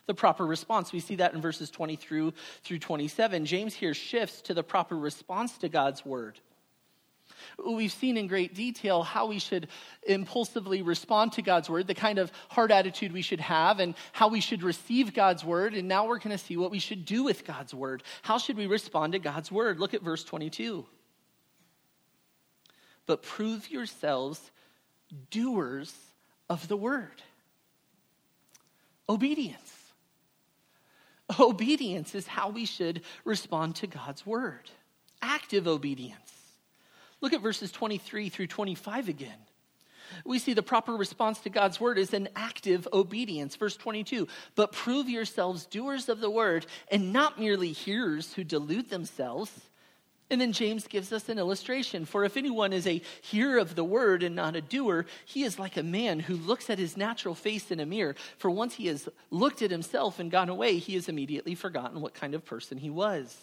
[0.06, 0.92] The proper response.
[0.92, 3.44] We see that in verses 20 through, through 27.
[3.46, 6.38] James here shifts to the proper response to God's word.
[7.64, 9.68] We've seen in great detail how we should
[10.06, 14.28] impulsively respond to God's word, the kind of heart attitude we should have, and how
[14.28, 15.74] we should receive God's word.
[15.74, 18.02] And now we're going to see what we should do with God's word.
[18.22, 19.80] How should we respond to God's word?
[19.80, 20.84] Look at verse 22.
[23.06, 24.50] But prove yourselves
[25.30, 25.94] doers
[26.50, 27.22] of the word.
[29.08, 29.72] Obedience.
[31.40, 34.70] Obedience is how we should respond to God's word.
[35.22, 36.35] Active obedience.
[37.20, 39.38] Look at verses 23 through 25 again.
[40.24, 43.56] We see the proper response to God's word is an active obedience.
[43.56, 48.90] Verse 22 But prove yourselves doers of the word and not merely hearers who delude
[48.90, 49.52] themselves.
[50.28, 52.04] And then James gives us an illustration.
[52.04, 55.58] For if anyone is a hearer of the word and not a doer, he is
[55.58, 58.16] like a man who looks at his natural face in a mirror.
[58.38, 62.14] For once he has looked at himself and gone away, he has immediately forgotten what
[62.14, 63.36] kind of person he was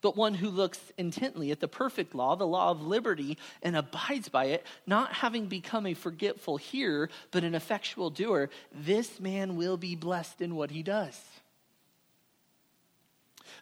[0.00, 4.28] but one who looks intently at the perfect law, the law of liberty, and abides
[4.28, 9.76] by it, not having become a forgetful hearer, but an effectual doer, this man will
[9.76, 11.20] be blessed in what he does.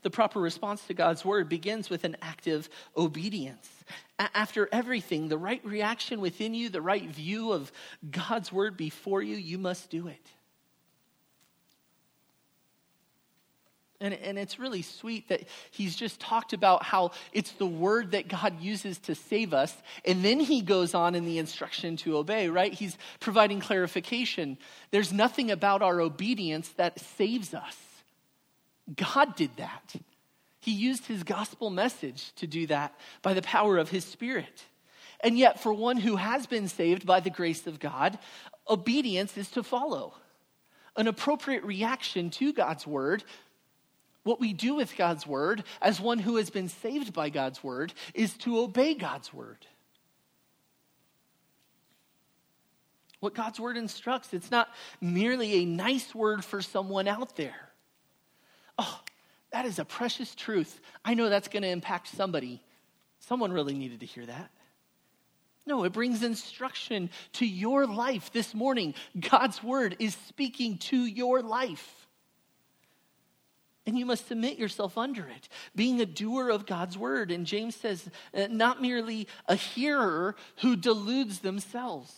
[0.02, 3.70] The proper response to God's word begins with an active obedience.
[4.18, 7.72] After everything, the right reaction within you, the right view of
[8.10, 10.30] God's word before you, you must do it.
[14.04, 18.28] And, and it's really sweet that he's just talked about how it's the word that
[18.28, 19.74] God uses to save us.
[20.04, 22.74] And then he goes on in the instruction to obey, right?
[22.74, 24.58] He's providing clarification.
[24.90, 27.78] There's nothing about our obedience that saves us.
[28.94, 29.94] God did that.
[30.60, 34.64] He used his gospel message to do that by the power of his spirit.
[35.20, 38.18] And yet, for one who has been saved by the grace of God,
[38.68, 40.12] obedience is to follow.
[40.94, 43.24] An appropriate reaction to God's word
[44.24, 47.92] what we do with God's word, as one who has been saved by God's word,
[48.14, 49.66] is to obey God's word.
[53.20, 54.68] What God's word instructs, it's not
[55.00, 57.70] merely a nice word for someone out there.
[58.78, 59.00] Oh,
[59.52, 60.80] that is a precious truth.
[61.04, 62.62] I know that's going to impact somebody.
[63.20, 64.50] Someone really needed to hear that.
[65.66, 68.94] No, it brings instruction to your life this morning.
[69.18, 72.03] God's word is speaking to your life
[73.86, 77.30] and you must submit yourself under it, being a doer of God's word.
[77.30, 82.12] And James says, uh, not merely a hearer who deludes themselves.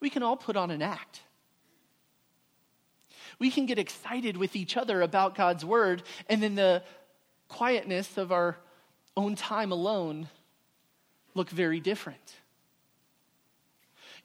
[0.00, 1.22] We can all put on an act.
[3.40, 6.82] We can get excited with each other about God's word, and in the
[7.48, 8.56] quietness of our
[9.16, 10.28] own time alone,
[11.34, 12.34] look very different.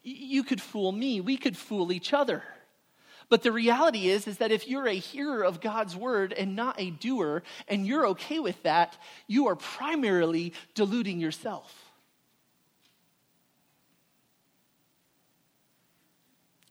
[0.04, 2.44] You could fool me, we could fool each other.
[3.30, 6.80] But the reality is is that if you're a hearer of God's word and not
[6.80, 11.74] a doer and you're okay with that, you are primarily deluding yourself.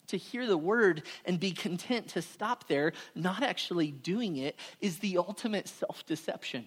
[0.08, 4.98] To hear the word and be content to stop there, not actually doing it, is
[4.98, 6.66] the ultimate self deception.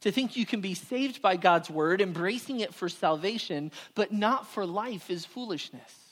[0.00, 4.46] To think you can be saved by God's word, embracing it for salvation, but not
[4.46, 6.05] for life, is foolishness.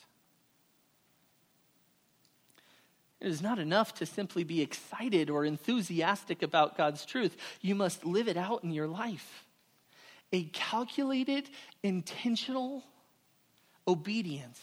[3.21, 7.35] It is not enough to simply be excited or enthusiastic about God's truth.
[7.61, 9.45] You must live it out in your life.
[10.33, 11.49] A calculated,
[11.81, 12.83] intentional
[13.87, 14.61] obedience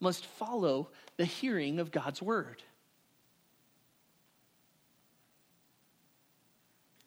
[0.00, 2.62] must follow the hearing of God's word.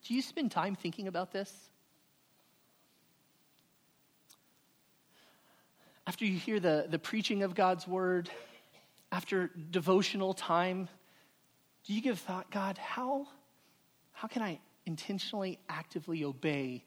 [0.08, 1.52] Do you spend time thinking about this?
[6.08, 8.30] After you hear the, the preaching of God's word,
[9.16, 10.90] after devotional time,
[11.86, 13.28] do you give thought, God, how,
[14.12, 16.84] how can I intentionally, actively obey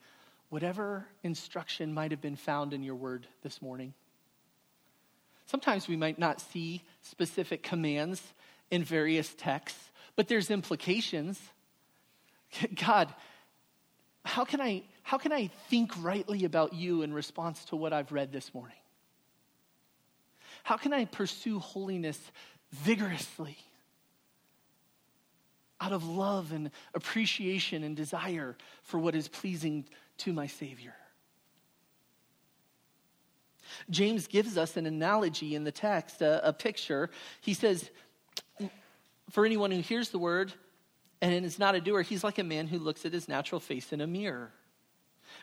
[0.51, 3.95] whatever instruction might have been found in your word this morning?
[5.47, 8.23] Sometimes we might not see specific commands
[8.71, 11.41] in various texts, but there's implications.
[12.75, 13.09] God,
[14.27, 18.13] how can I how can I think rightly about you in response to what I've
[18.13, 18.77] read this morning?
[20.63, 22.19] How can I pursue holiness
[22.73, 23.57] vigorously
[25.81, 29.85] out of love and appreciation and desire for what is pleasing
[30.19, 30.95] to my Savior?
[33.91, 37.11] James gives us an analogy in the text, a, a picture.
[37.41, 37.91] He says,
[39.31, 40.53] For anyone who hears the word
[41.21, 43.93] and is not a doer, he's like a man who looks at his natural face
[43.93, 44.53] in a mirror.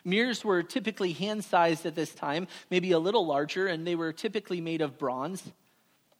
[0.04, 4.12] Mirrors were typically hand sized at this time, maybe a little larger, and they were
[4.12, 5.42] typically made of bronze.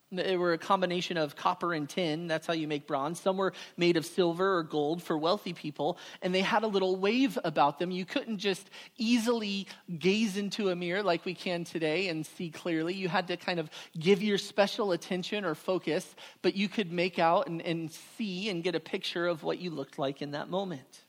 [0.09, 2.27] They were a combination of copper and tin.
[2.27, 3.19] That's how you make bronze.
[3.19, 6.95] Some were made of silver or gold for wealthy people, and they had a little
[6.95, 7.91] wave about them.
[7.91, 9.67] You couldn't just easily
[9.99, 12.93] gaze into a mirror like we can today and see clearly.
[12.93, 13.69] You had to kind of
[13.99, 18.63] give your special attention or focus, but you could make out and, and see and
[18.63, 21.01] get a picture of what you looked like in that moment.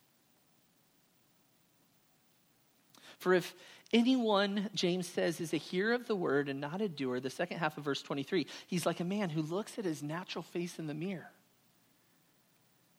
[3.18, 3.54] For if
[3.92, 7.58] anyone, James says, is a hearer of the word and not a doer, the second
[7.58, 10.86] half of verse 23, he's like a man who looks at his natural face in
[10.86, 11.30] the mirror.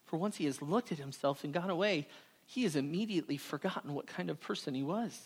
[0.05, 2.07] For once he has looked at himself and gone away,
[2.45, 5.19] he has immediately forgotten what kind of person he was.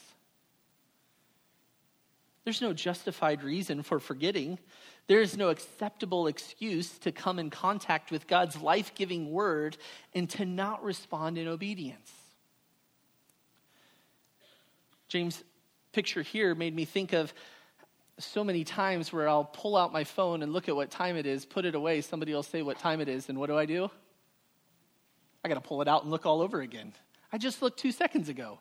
[2.43, 4.59] There's no justified reason for forgetting.
[5.07, 9.77] There is no acceptable excuse to come in contact with God's life giving word
[10.13, 12.11] and to not respond in obedience.
[15.13, 15.43] James'
[15.91, 17.31] picture here made me think of
[18.17, 21.27] so many times where I'll pull out my phone and look at what time it
[21.27, 23.67] is, put it away, somebody will say what time it is, and what do I
[23.67, 23.91] do?
[25.45, 26.93] I got to pull it out and look all over again.
[27.31, 28.57] I just looked two seconds ago.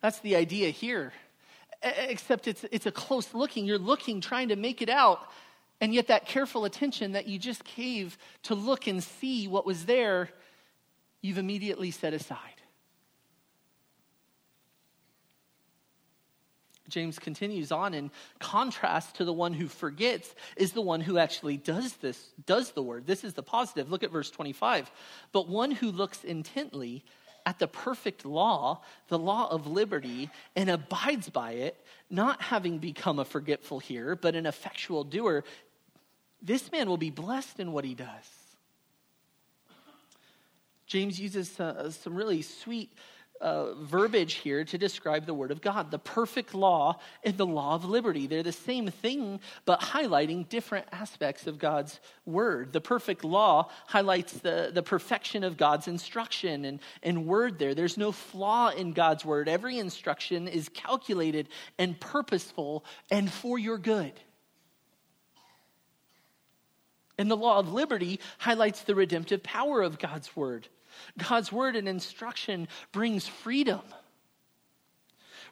[0.00, 1.12] That's the idea here.
[1.82, 3.64] Except it's, it's a close looking.
[3.64, 5.28] You're looking, trying to make it out,
[5.80, 9.86] and yet that careful attention that you just gave to look and see what was
[9.86, 10.28] there,
[11.20, 12.55] you've immediately set aside.
[16.88, 21.56] James continues on in contrast to the one who forgets is the one who actually
[21.56, 23.06] does this does the word.
[23.06, 23.90] This is the positive.
[23.90, 24.90] Look at verse 25
[25.32, 27.04] but one who looks intently
[27.44, 33.18] at the perfect law the law of liberty and abides by it not having become
[33.18, 35.44] a forgetful hearer but an effectual doer
[36.42, 38.28] this man will be blessed in what he does.
[40.86, 42.92] James uses uh, some really sweet
[43.40, 47.74] uh, verbiage here to describe the Word of God the perfect law and the law
[47.74, 48.26] of liberty.
[48.26, 52.72] They're the same thing, but highlighting different aspects of God's Word.
[52.72, 57.74] The perfect law highlights the, the perfection of God's instruction and, and Word there.
[57.74, 59.48] There's no flaw in God's Word.
[59.48, 64.12] Every instruction is calculated and purposeful and for your good.
[67.18, 70.68] And the law of liberty highlights the redemptive power of God's Word.
[71.18, 73.80] God's word and instruction brings freedom.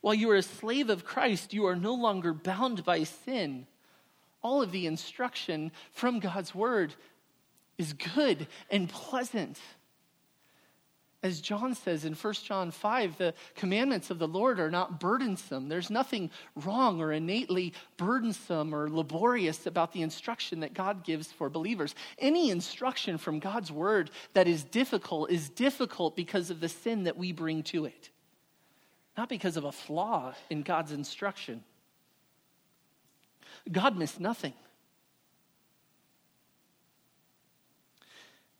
[0.00, 3.66] While you are a slave of Christ, you are no longer bound by sin.
[4.42, 6.94] All of the instruction from God's word
[7.78, 9.58] is good and pleasant.
[11.24, 15.70] As John says in 1 John 5, the commandments of the Lord are not burdensome.
[15.70, 21.48] There's nothing wrong or innately burdensome or laborious about the instruction that God gives for
[21.48, 21.94] believers.
[22.18, 27.16] Any instruction from God's word that is difficult is difficult because of the sin that
[27.16, 28.10] we bring to it,
[29.16, 31.64] not because of a flaw in God's instruction.
[33.72, 34.52] God missed nothing.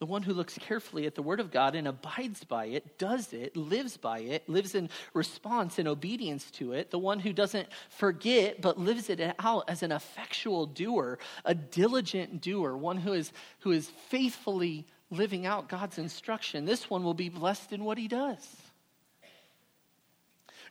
[0.05, 3.32] The one who looks carefully at the Word of God and abides by it, does
[3.32, 6.90] it, lives by it, lives in response and obedience to it.
[6.90, 12.42] The one who doesn't forget but lives it out as an effectual doer, a diligent
[12.42, 16.66] doer, one who is, who is faithfully living out God's instruction.
[16.66, 18.46] This one will be blessed in what he does.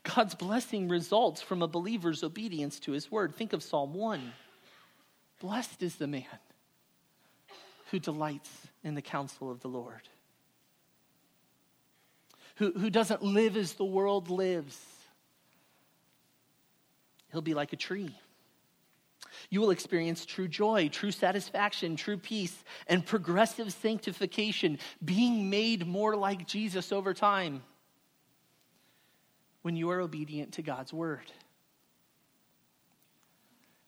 [0.04, 3.34] God's blessing results from a believer's obedience to his word.
[3.34, 4.32] Think of Psalm 1.
[5.40, 6.28] Blessed is the man
[7.94, 8.50] who delights
[8.84, 10.02] in the counsel of the Lord,
[12.56, 14.84] who, who doesn't live as the world lives.
[17.32, 18.10] He'll be like a tree.
[19.52, 26.16] You will experience true joy, true satisfaction, true peace, and progressive sanctification, being made more
[26.16, 27.62] like Jesus over time
[29.62, 31.32] when you are obedient to God's word.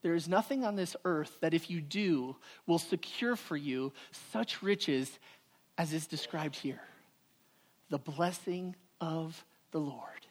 [0.05, 2.35] There is nothing on this earth that, if you do,
[2.67, 3.91] will secure for you
[4.31, 5.17] such riches
[5.79, 6.81] as is described here.
[7.89, 10.27] The blessing of the Lord.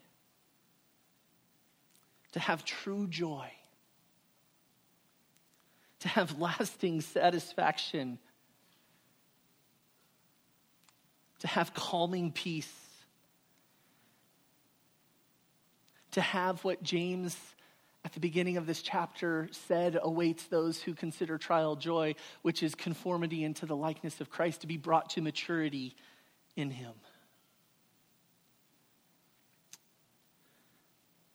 [2.34, 3.50] To have true joy,
[5.98, 8.20] to have lasting satisfaction,
[11.40, 12.72] to have calming peace,
[16.12, 17.36] to have what James
[18.04, 22.74] at the beginning of this chapter said awaits those who consider trial joy, which is
[22.74, 25.96] conformity into the likeness of Christ, to be brought to maturity
[26.54, 26.92] in Him.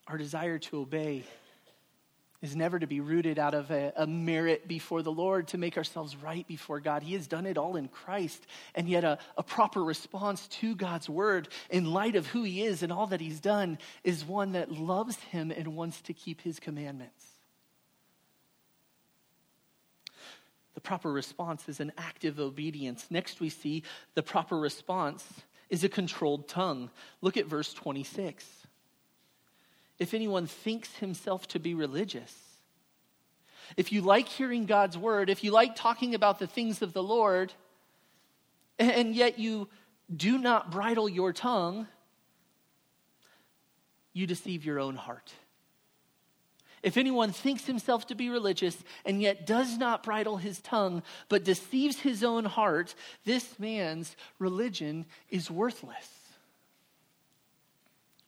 [0.07, 1.24] Our desire to obey
[2.41, 5.77] is never to be rooted out of a, a, merit before the Lord to make
[5.77, 7.03] ourselves right before God.
[7.03, 8.45] He has done it all in Christ.
[8.75, 12.81] And yet, a, a proper response to God's word in light of who He is
[12.81, 16.59] and all that He's done is one that loves Him and wants to keep His
[16.59, 17.25] commandments.
[20.75, 23.07] The proper response is an active obedience.
[23.09, 23.83] Next, we see
[24.15, 25.27] the proper response
[25.69, 26.89] is a controlled tongue.
[27.21, 28.45] Look at verse 26
[30.00, 32.34] if anyone thinks himself to be religious.
[33.78, 37.04] If you like hearing God's word, if you like talking about the things of the
[37.04, 37.54] Lord,
[38.80, 39.68] and yet you
[40.14, 41.88] do not bridle your tongue,
[44.14, 45.34] you deceive your own heart.
[46.82, 51.43] If anyone thinks himself to be religious and yet does not bridle his tongue, but
[51.43, 52.95] deceives his own heart,
[53.26, 56.18] this man's religion is worthless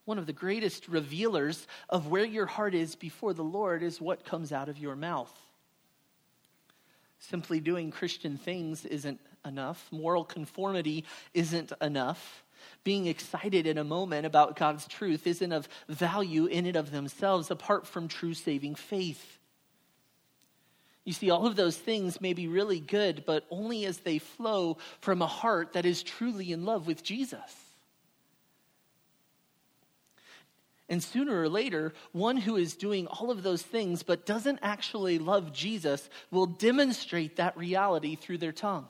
[0.05, 4.25] one of the greatest revealers of where your heart is before the Lord is what
[4.25, 5.33] comes out of your mouth.
[7.19, 12.43] Simply doing Christian things isn't enough, moral conformity isn't enough.
[12.83, 17.51] Being excited in a moment about God's truth isn't of value in and of themselves
[17.51, 19.39] apart from true saving faith.
[21.03, 24.77] You see, all of those things may be really good, but only as they flow
[24.99, 27.70] from a heart that is truly in love with Jesus.
[30.91, 35.19] And sooner or later, one who is doing all of those things but doesn't actually
[35.19, 38.87] love Jesus will demonstrate that reality through their tongue.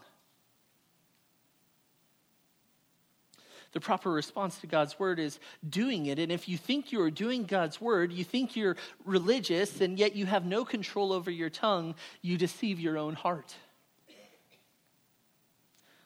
[3.74, 5.39] The proper response to God's word is
[5.70, 6.18] doing it.
[6.18, 10.16] And if you think you are doing God's word, you think you're religious, and yet
[10.16, 11.93] you have no control over your tongue,
[12.24, 13.54] you deceive your own heart.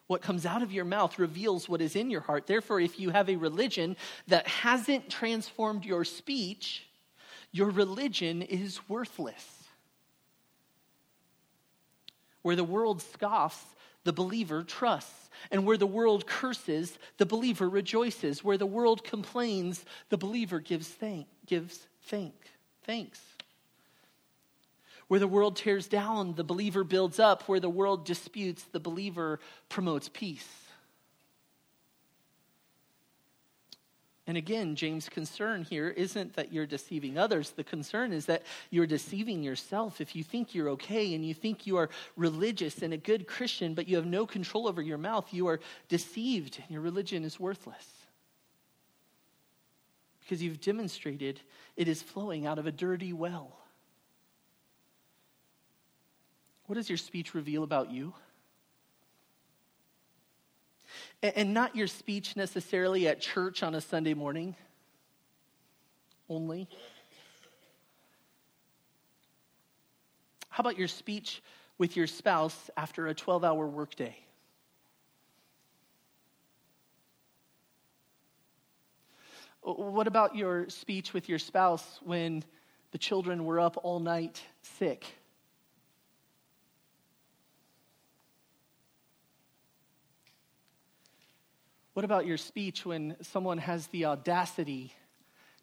[0.08, 2.46] What comes out of your mouth reveals what is in your heart.
[2.46, 3.98] Therefore, if you have a religion
[4.28, 6.88] that hasn't transformed your speech,
[7.52, 9.64] your religion is worthless.
[12.44, 13.64] Where the world scoffs,
[14.04, 15.30] the believer trusts.
[15.52, 18.44] And where the world curses, the believer rejoices.
[18.44, 22.36] Where the world complains, the believer gives thank, gives thank,
[22.84, 23.20] thanks.
[25.08, 27.48] Where the world tears down, the believer builds up.
[27.48, 29.40] Where the world disputes, the believer
[29.70, 30.48] promotes peace.
[34.28, 37.52] And again, James' concern here isn't that you're deceiving others.
[37.52, 38.42] The concern is that
[38.72, 40.02] you're deceiving yourself.
[40.02, 43.76] If you think you're okay and you think you are religious and a good Christian,
[43.76, 47.40] but you have no control over your mouth, you are deceived and your religion is
[47.40, 47.88] worthless.
[50.22, 51.40] Because you've demonstrated
[51.78, 53.60] it is flowing out of a dirty well.
[56.68, 58.14] What does your speech reveal about you?
[61.22, 64.56] And not your speech necessarily at church on a Sunday morning
[66.30, 66.68] only.
[70.50, 71.44] How about your speech
[71.78, 74.16] with your spouse after a 12 hour workday?
[79.62, 82.44] What about your speech with your spouse when
[82.92, 85.06] the children were up all night sick?
[91.96, 94.94] What about your speech when someone has the audacity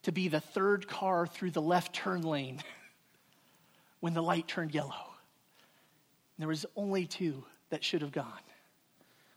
[0.05, 2.59] to be the third car through the left turn lane
[4.01, 5.13] when the light turned yellow?
[6.39, 8.33] There was only two that should have gone.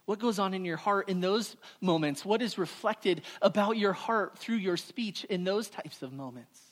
[0.06, 2.24] What goes on in your heart in those moments?
[2.24, 6.62] What is reflected about your heart through your speech in those types of moments?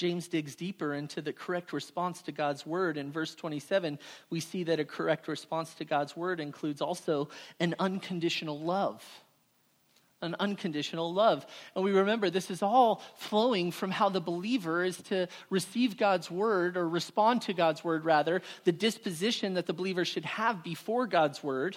[0.00, 2.96] James digs deeper into the correct response to God's word.
[2.96, 3.98] In verse 27,
[4.30, 7.28] we see that a correct response to God's word includes also
[7.60, 9.04] an unconditional love.
[10.22, 11.44] An unconditional love.
[11.76, 16.30] And we remember this is all flowing from how the believer is to receive God's
[16.30, 21.06] word or respond to God's word, rather, the disposition that the believer should have before
[21.06, 21.76] God's word.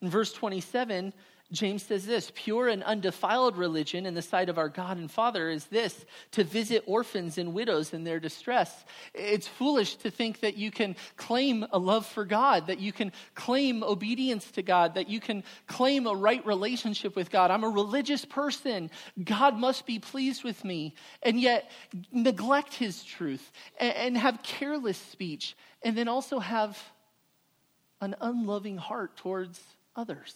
[0.00, 1.12] In verse 27,
[1.50, 5.48] James says this pure and undefiled religion in the sight of our God and Father
[5.48, 8.84] is this to visit orphans and widows in their distress.
[9.14, 13.12] It's foolish to think that you can claim a love for God, that you can
[13.34, 17.50] claim obedience to God, that you can claim a right relationship with God.
[17.50, 18.90] I'm a religious person.
[19.24, 20.94] God must be pleased with me.
[21.22, 21.70] And yet
[22.12, 26.78] neglect his truth and, have careless speech, and then also have
[28.00, 29.60] an unloving heart towards
[29.96, 30.34] others.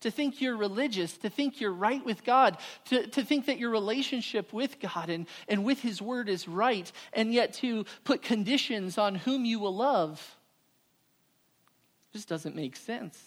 [0.00, 3.70] To think you're religious, to think you're right with God, to, to think that your
[3.70, 8.98] relationship with God and, and with His Word is right, and yet to put conditions
[8.98, 10.36] on whom you will love
[12.12, 13.22] just doesn't make sense.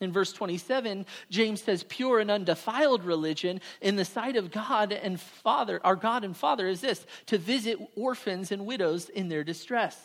[0.00, 5.20] In verse 27, James says, pure and undefiled religion in the sight of God and
[5.20, 9.96] Father, our God and Father, is this to visit orphans and widows in their distress.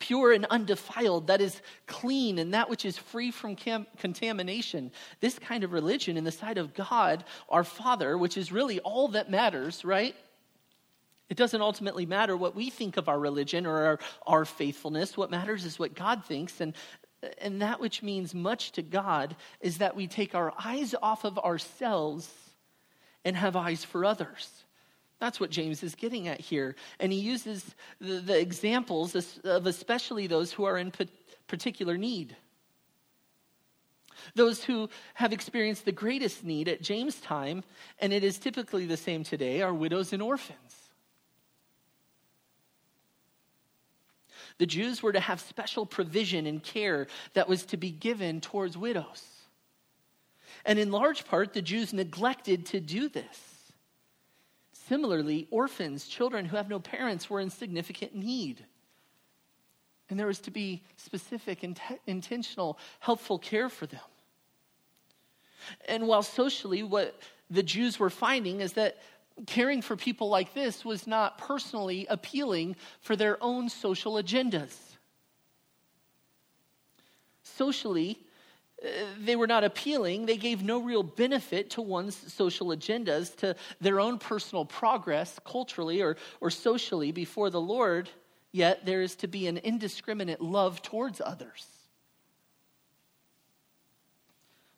[0.00, 4.90] Pure and undefiled, that is clean and that which is free from cam- contamination.
[5.20, 9.06] This kind of religion in the sight of God, our Father, which is really all
[9.08, 10.16] that matters, right?
[11.28, 15.16] It doesn't ultimately matter what we think of our religion or our, our faithfulness.
[15.16, 16.60] What matters is what God thinks.
[16.60, 16.74] And
[17.38, 21.38] and that which means much to God is that we take our eyes off of
[21.38, 22.32] ourselves
[23.24, 24.64] and have eyes for others.
[25.20, 26.74] That's what James is getting at here.
[26.98, 29.14] And he uses the, the examples
[29.44, 30.92] of especially those who are in
[31.46, 32.34] particular need.
[34.34, 37.64] Those who have experienced the greatest need at James' time,
[38.00, 40.76] and it is typically the same today, are widows and orphans.
[44.58, 48.76] The Jews were to have special provision and care that was to be given towards
[48.76, 49.24] widows.
[50.66, 53.49] And in large part, the Jews neglected to do this.
[54.90, 58.66] Similarly, orphans, children who have no parents, were in significant need.
[60.08, 61.78] And there was to be specific, int-
[62.08, 64.00] intentional, helpful care for them.
[65.86, 67.16] And while socially, what
[67.48, 68.98] the Jews were finding is that
[69.46, 74.76] caring for people like this was not personally appealing for their own social agendas.
[77.44, 78.18] Socially,
[79.18, 80.26] they were not appealing.
[80.26, 86.00] They gave no real benefit to one's social agendas, to their own personal progress, culturally
[86.00, 88.08] or, or socially, before the Lord.
[88.52, 91.66] Yet there is to be an indiscriminate love towards others.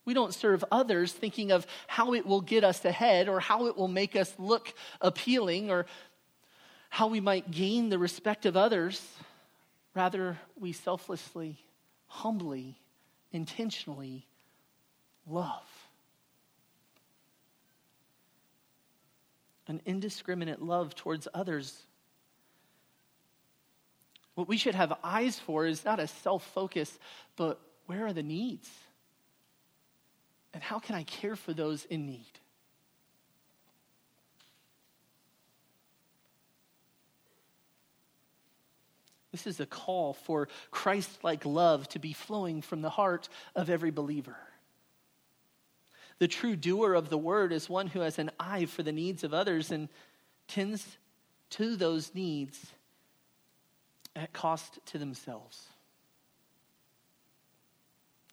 [0.04, 3.76] We don't serve others thinking of how it will get us ahead or how it
[3.76, 5.86] will make us look appealing or
[6.90, 9.00] how we might gain the respect of others.
[9.94, 11.56] Rather, we selflessly,
[12.08, 12.76] humbly,
[13.32, 14.26] intentionally
[15.26, 15.68] love.
[19.68, 21.76] An indiscriminate love towards others.
[24.34, 26.98] What we should have eyes for is not a self focus,
[27.36, 28.70] but where are the needs?
[30.54, 32.38] And how can I care for those in need?
[39.32, 43.70] This is a call for Christ like love to be flowing from the heart of
[43.70, 44.36] every believer.
[46.18, 49.24] The true doer of the word is one who has an eye for the needs
[49.24, 49.88] of others and
[50.46, 50.98] tends
[51.50, 52.66] to those needs
[54.14, 55.66] at cost to themselves.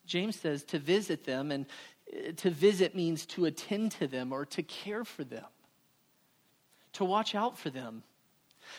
[0.06, 1.66] James says to visit them, and
[2.12, 5.46] uh, to visit means to attend to them or to care for them,
[6.94, 8.04] to watch out for them.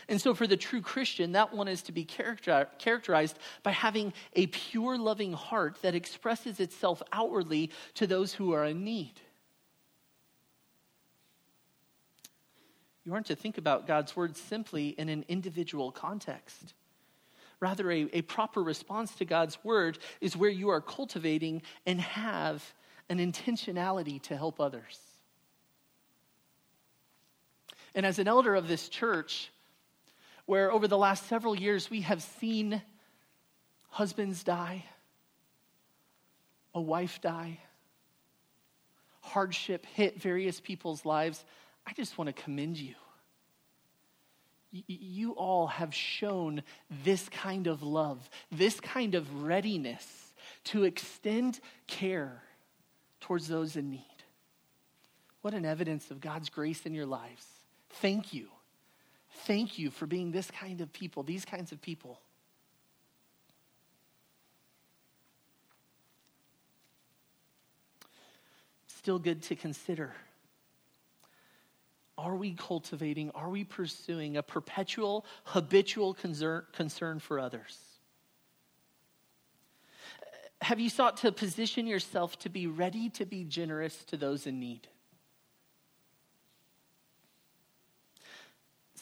[0.09, 4.47] And so, for the true Christian, that one is to be characterized by having a
[4.49, 9.21] pure, loving heart that expresses itself outwardly to those who are in need.
[13.05, 16.75] You aren't to think about God's word simply in an individual context.
[17.59, 22.75] Rather, a, a proper response to God's word is where you are cultivating and have
[23.09, 24.99] an intentionality to help others.
[27.95, 29.51] And as an elder of this church,
[30.51, 32.83] where over the last several years we have seen
[33.89, 34.85] husbands die,
[36.75, 37.57] a wife die,
[39.21, 41.45] hardship hit various people's lives,
[41.87, 42.97] I just want to commend you.
[44.73, 46.65] You all have shown
[47.05, 50.35] this kind of love, this kind of readiness
[50.65, 52.43] to extend care
[53.21, 54.25] towards those in need.
[55.43, 57.47] What an evidence of God's grace in your lives.
[58.01, 58.49] Thank you.
[59.47, 62.21] Thank you for being this kind of people, these kinds of people.
[68.87, 70.15] Still good to consider.
[72.19, 77.79] Are we cultivating, are we pursuing a perpetual, habitual concern, concern for others?
[80.61, 84.61] Have you sought to position yourself to be ready to be generous to those in
[84.61, 84.87] need?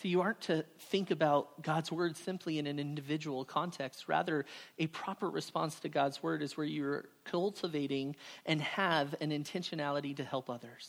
[0.01, 4.09] So, you aren't to think about God's word simply in an individual context.
[4.09, 4.45] Rather,
[4.79, 8.15] a proper response to God's word is where you're cultivating
[8.47, 10.89] and have an intentionality to help others.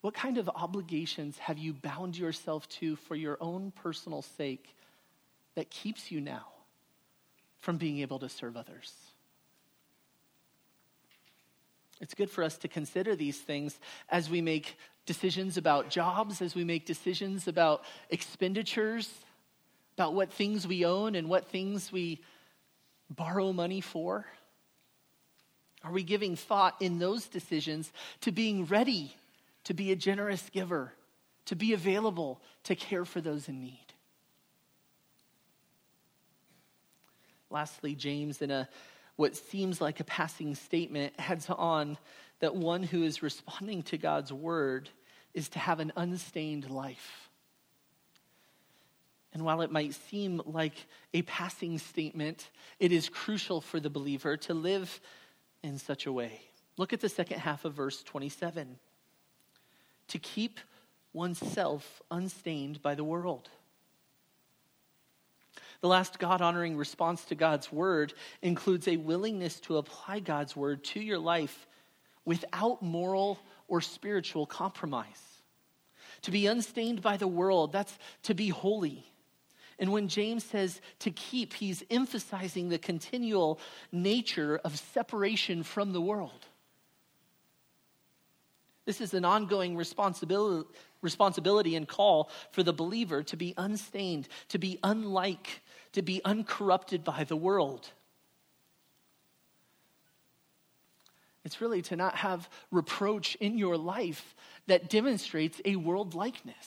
[0.00, 4.74] What kind of obligations have you bound yourself to for your own personal sake
[5.54, 6.46] that keeps you now?
[7.66, 8.92] from being able to serve others.
[12.00, 16.54] It's good for us to consider these things as we make decisions about jobs, as
[16.54, 19.10] we make decisions about expenditures,
[19.96, 22.20] about what things we own and what things we
[23.08, 24.26] borrow money for?
[25.84, 27.92] Are we giving thought in those decisions
[28.22, 29.14] to being ready
[29.64, 30.92] to be a generous giver,
[31.46, 33.86] to be available to care for those in need?
[37.48, 38.68] Lastly, James, in a
[39.14, 41.96] what seems like a passing statement, heads on
[42.40, 44.90] that one who is responding to God's word
[45.34, 47.30] is to have an unstained life.
[49.32, 52.48] And while it might seem like a passing statement,
[52.80, 55.00] it is crucial for the believer to live
[55.62, 56.40] in such a way.
[56.78, 58.78] Look at the second half of verse 27
[60.08, 60.60] to keep
[61.12, 63.48] oneself unstained by the world.
[65.80, 70.84] The last God honoring response to God's word includes a willingness to apply God's word
[70.84, 71.66] to your life
[72.26, 75.06] without moral or spiritual compromise.
[76.22, 79.06] To be unstained by the world, that's to be holy.
[79.78, 83.60] And when James says to keep, he's emphasizing the continual
[83.92, 86.46] nature of separation from the world.
[88.86, 90.68] This is an ongoing responsibility,
[91.02, 95.60] responsibility and call for the believer to be unstained, to be unlike,
[95.92, 97.90] to be uncorrupted by the world.
[101.46, 104.34] It's really to not have reproach in your life
[104.66, 106.66] that demonstrates a world likeness.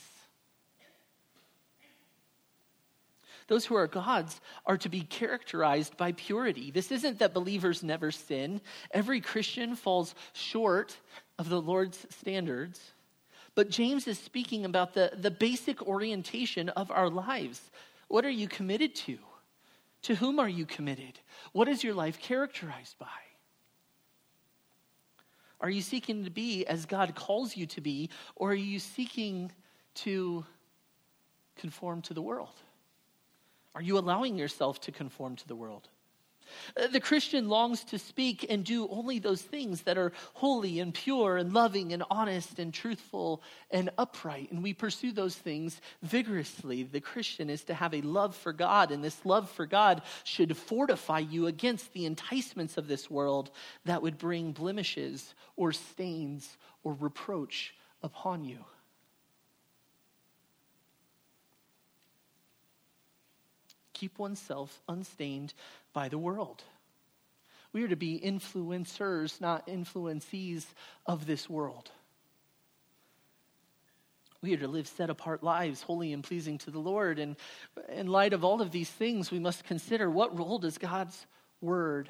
[3.48, 6.72] Those who are God's are to be characterized by purity.
[6.72, 8.62] This isn't that believers never sin.
[8.92, 10.96] Every Christian falls short
[11.38, 12.80] of the Lord's standards.
[13.56, 17.70] But James is speaking about the, the basic orientation of our lives.
[18.08, 19.18] What are you committed to?
[20.04, 21.20] To whom are you committed?
[21.52, 23.08] What is your life characterized by?
[25.62, 29.52] Are you seeking to be as God calls you to be, or are you seeking
[29.96, 30.46] to
[31.58, 32.56] conform to the world?
[33.76, 35.90] Are you allowing yourself to conform to the world?
[36.76, 40.94] Uh, the Christian longs to speak and do only those things that are holy and
[40.94, 43.42] pure and loving and honest and truthful
[43.72, 44.52] and upright.
[44.52, 46.84] And we pursue those things vigorously.
[46.84, 50.56] The Christian is to have a love for God, and this love for God should
[50.56, 53.52] fortify you against the enticements of this world
[53.86, 58.66] that would bring blemishes or stains or reproach upon you.
[64.00, 65.54] keep oneself unstained
[66.00, 66.64] by the world.
[67.74, 70.64] We are to be influencers, not influencees
[71.06, 71.92] of this world.
[74.42, 77.20] We are to live set apart lives, holy and pleasing to the Lord.
[77.20, 77.36] And
[77.90, 81.28] in light of all of these things, we must consider what role does God's
[81.60, 82.10] word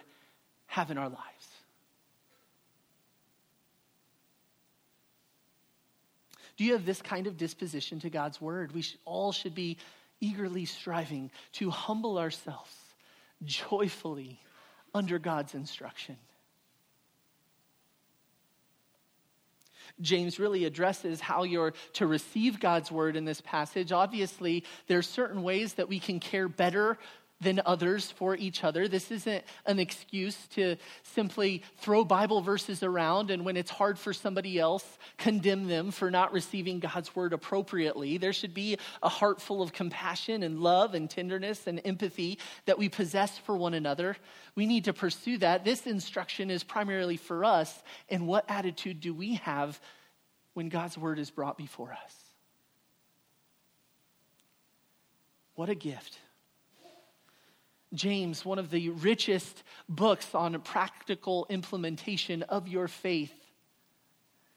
[0.68, 1.48] have in our lives?
[6.58, 8.72] Do you have this kind of disposition to God's word?
[8.72, 9.78] We all should be
[10.22, 12.79] eagerly striving to humble ourselves
[13.44, 14.40] joyfully
[14.94, 16.18] under God's instruction.
[20.02, 23.92] James really addresses how you're to receive God's word in this passage.
[23.92, 26.98] Obviously, there are certain ways that we can care better
[27.42, 28.88] than others for each other.
[28.88, 34.12] This isn't an excuse to simply throw Bible verses around and when it's hard for
[34.12, 38.18] somebody else, condemn them for not receiving God's word appropriately.
[38.18, 42.78] There should be a heart full of compassion and love and tenderness and empathy that
[42.78, 44.18] we possess for one another.
[44.56, 45.64] We need to pursue that.
[45.64, 47.84] This instruction is primarily for us.
[48.10, 49.80] And what attitude do we have
[50.54, 52.16] when God's word is brought before us?
[55.56, 56.20] What a gift
[57.94, 63.34] James, one of the richest books on practical implementation of your faith,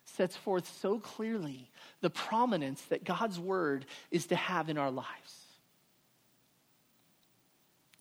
[0.04, 1.70] sets forth so clearly
[2.00, 5.42] the prominence that God's word is to have in our lives.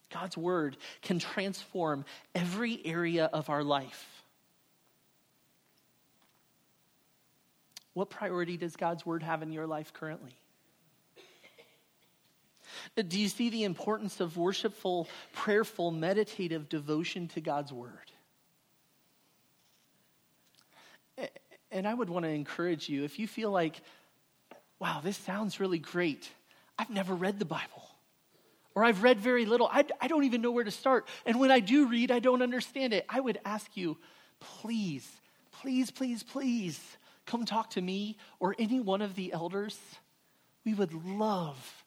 [0.09, 2.03] God's word can transform
[2.35, 4.23] every area of our life.
[7.93, 10.35] What priority does God's word have in your life currently?
[12.95, 18.11] Do you see the importance of worshipful, prayerful, meditative devotion to God's Word?
[21.71, 23.81] And I would want to encourage you if you feel like,
[24.79, 26.29] wow, this sounds really great.
[26.77, 27.89] I've never read the Bible,
[28.75, 29.69] or I've read very little.
[29.71, 31.07] I, I don't even know where to start.
[31.25, 33.05] And when I do read, I don't understand it.
[33.07, 33.97] I would ask you,
[34.39, 35.09] please,
[35.61, 36.79] please, please, please
[37.25, 39.79] come talk to me or any one of the elders.
[40.65, 41.80] We would love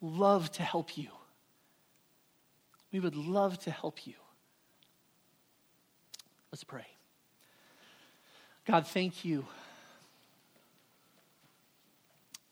[0.00, 1.08] love to help you.
[2.92, 4.14] We would love to help you.
[6.50, 6.86] Let's pray.
[8.66, 9.44] God, thank you.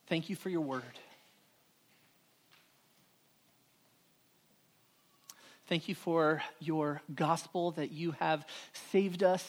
[0.07, 0.83] Thank you for your word.
[5.69, 8.47] Thank you for your gospel that you have
[8.93, 9.45] saved us.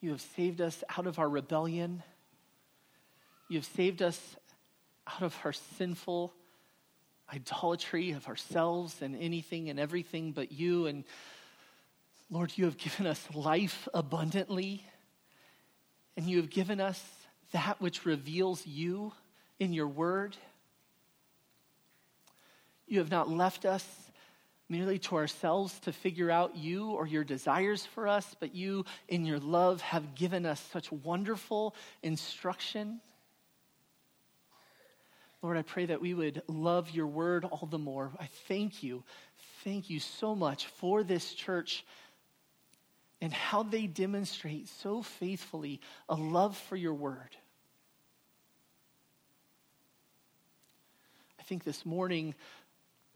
[0.00, 2.02] You have saved us out of our rebellion.
[3.48, 4.36] You have saved us
[5.06, 6.32] out of our sinful
[7.32, 10.86] idolatry of ourselves and anything and everything but you.
[10.86, 11.04] And
[12.30, 14.84] Lord, you have given us life abundantly,
[16.16, 17.02] and you have given us
[17.52, 19.12] that which reveals you
[19.60, 20.36] in your word.
[22.88, 23.84] You have not left us
[24.68, 29.24] merely to ourselves to figure out you or your desires for us, but you, in
[29.24, 33.00] your love, have given us such wonderful instruction.
[35.46, 38.10] Lord, I pray that we would love your word all the more.
[38.18, 39.04] I thank you,
[39.62, 41.84] thank you so much for this church
[43.20, 47.36] and how they demonstrate so faithfully a love for your word.
[51.38, 52.34] I think this morning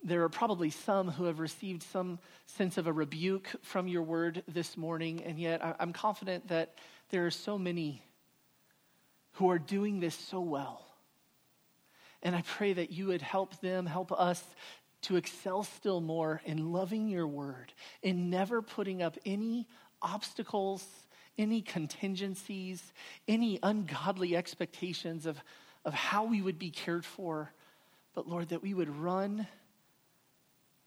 [0.05, 4.45] there are probably some who have received some sense of a rebuke from your word
[4.47, 6.79] this morning, and yet I'm confident that
[7.11, 8.05] there are so many
[9.33, 10.87] who are doing this so well.
[12.23, 14.45] And I pray that you would help them, help us
[15.03, 19.67] to excel still more in loving your word, in never putting up any
[20.03, 20.87] obstacles,
[21.39, 22.93] any contingencies,
[23.27, 25.43] any ungodly expectations of,
[25.85, 27.53] of how we would be cared for,
[28.15, 29.47] but Lord, that we would run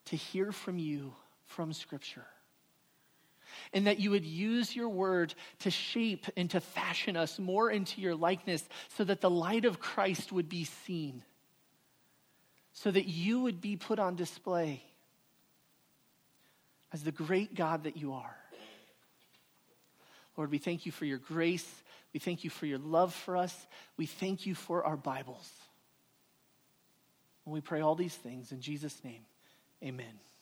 [0.05, 1.13] to hear from you
[1.45, 2.25] from Scripture.
[3.71, 8.01] And that you would use your word to shape and to fashion us more into
[8.01, 11.23] your likeness so that the light of Christ would be seen,
[12.73, 14.83] so that you would be put on display
[16.91, 18.37] as the great God that you are.
[20.37, 21.67] Lord, we thank you for your grace.
[22.13, 23.55] We thank you for your love for us.
[23.97, 25.51] We thank you for our Bibles.
[27.45, 29.25] And we pray all these things in Jesus' name.
[29.83, 30.32] Amen.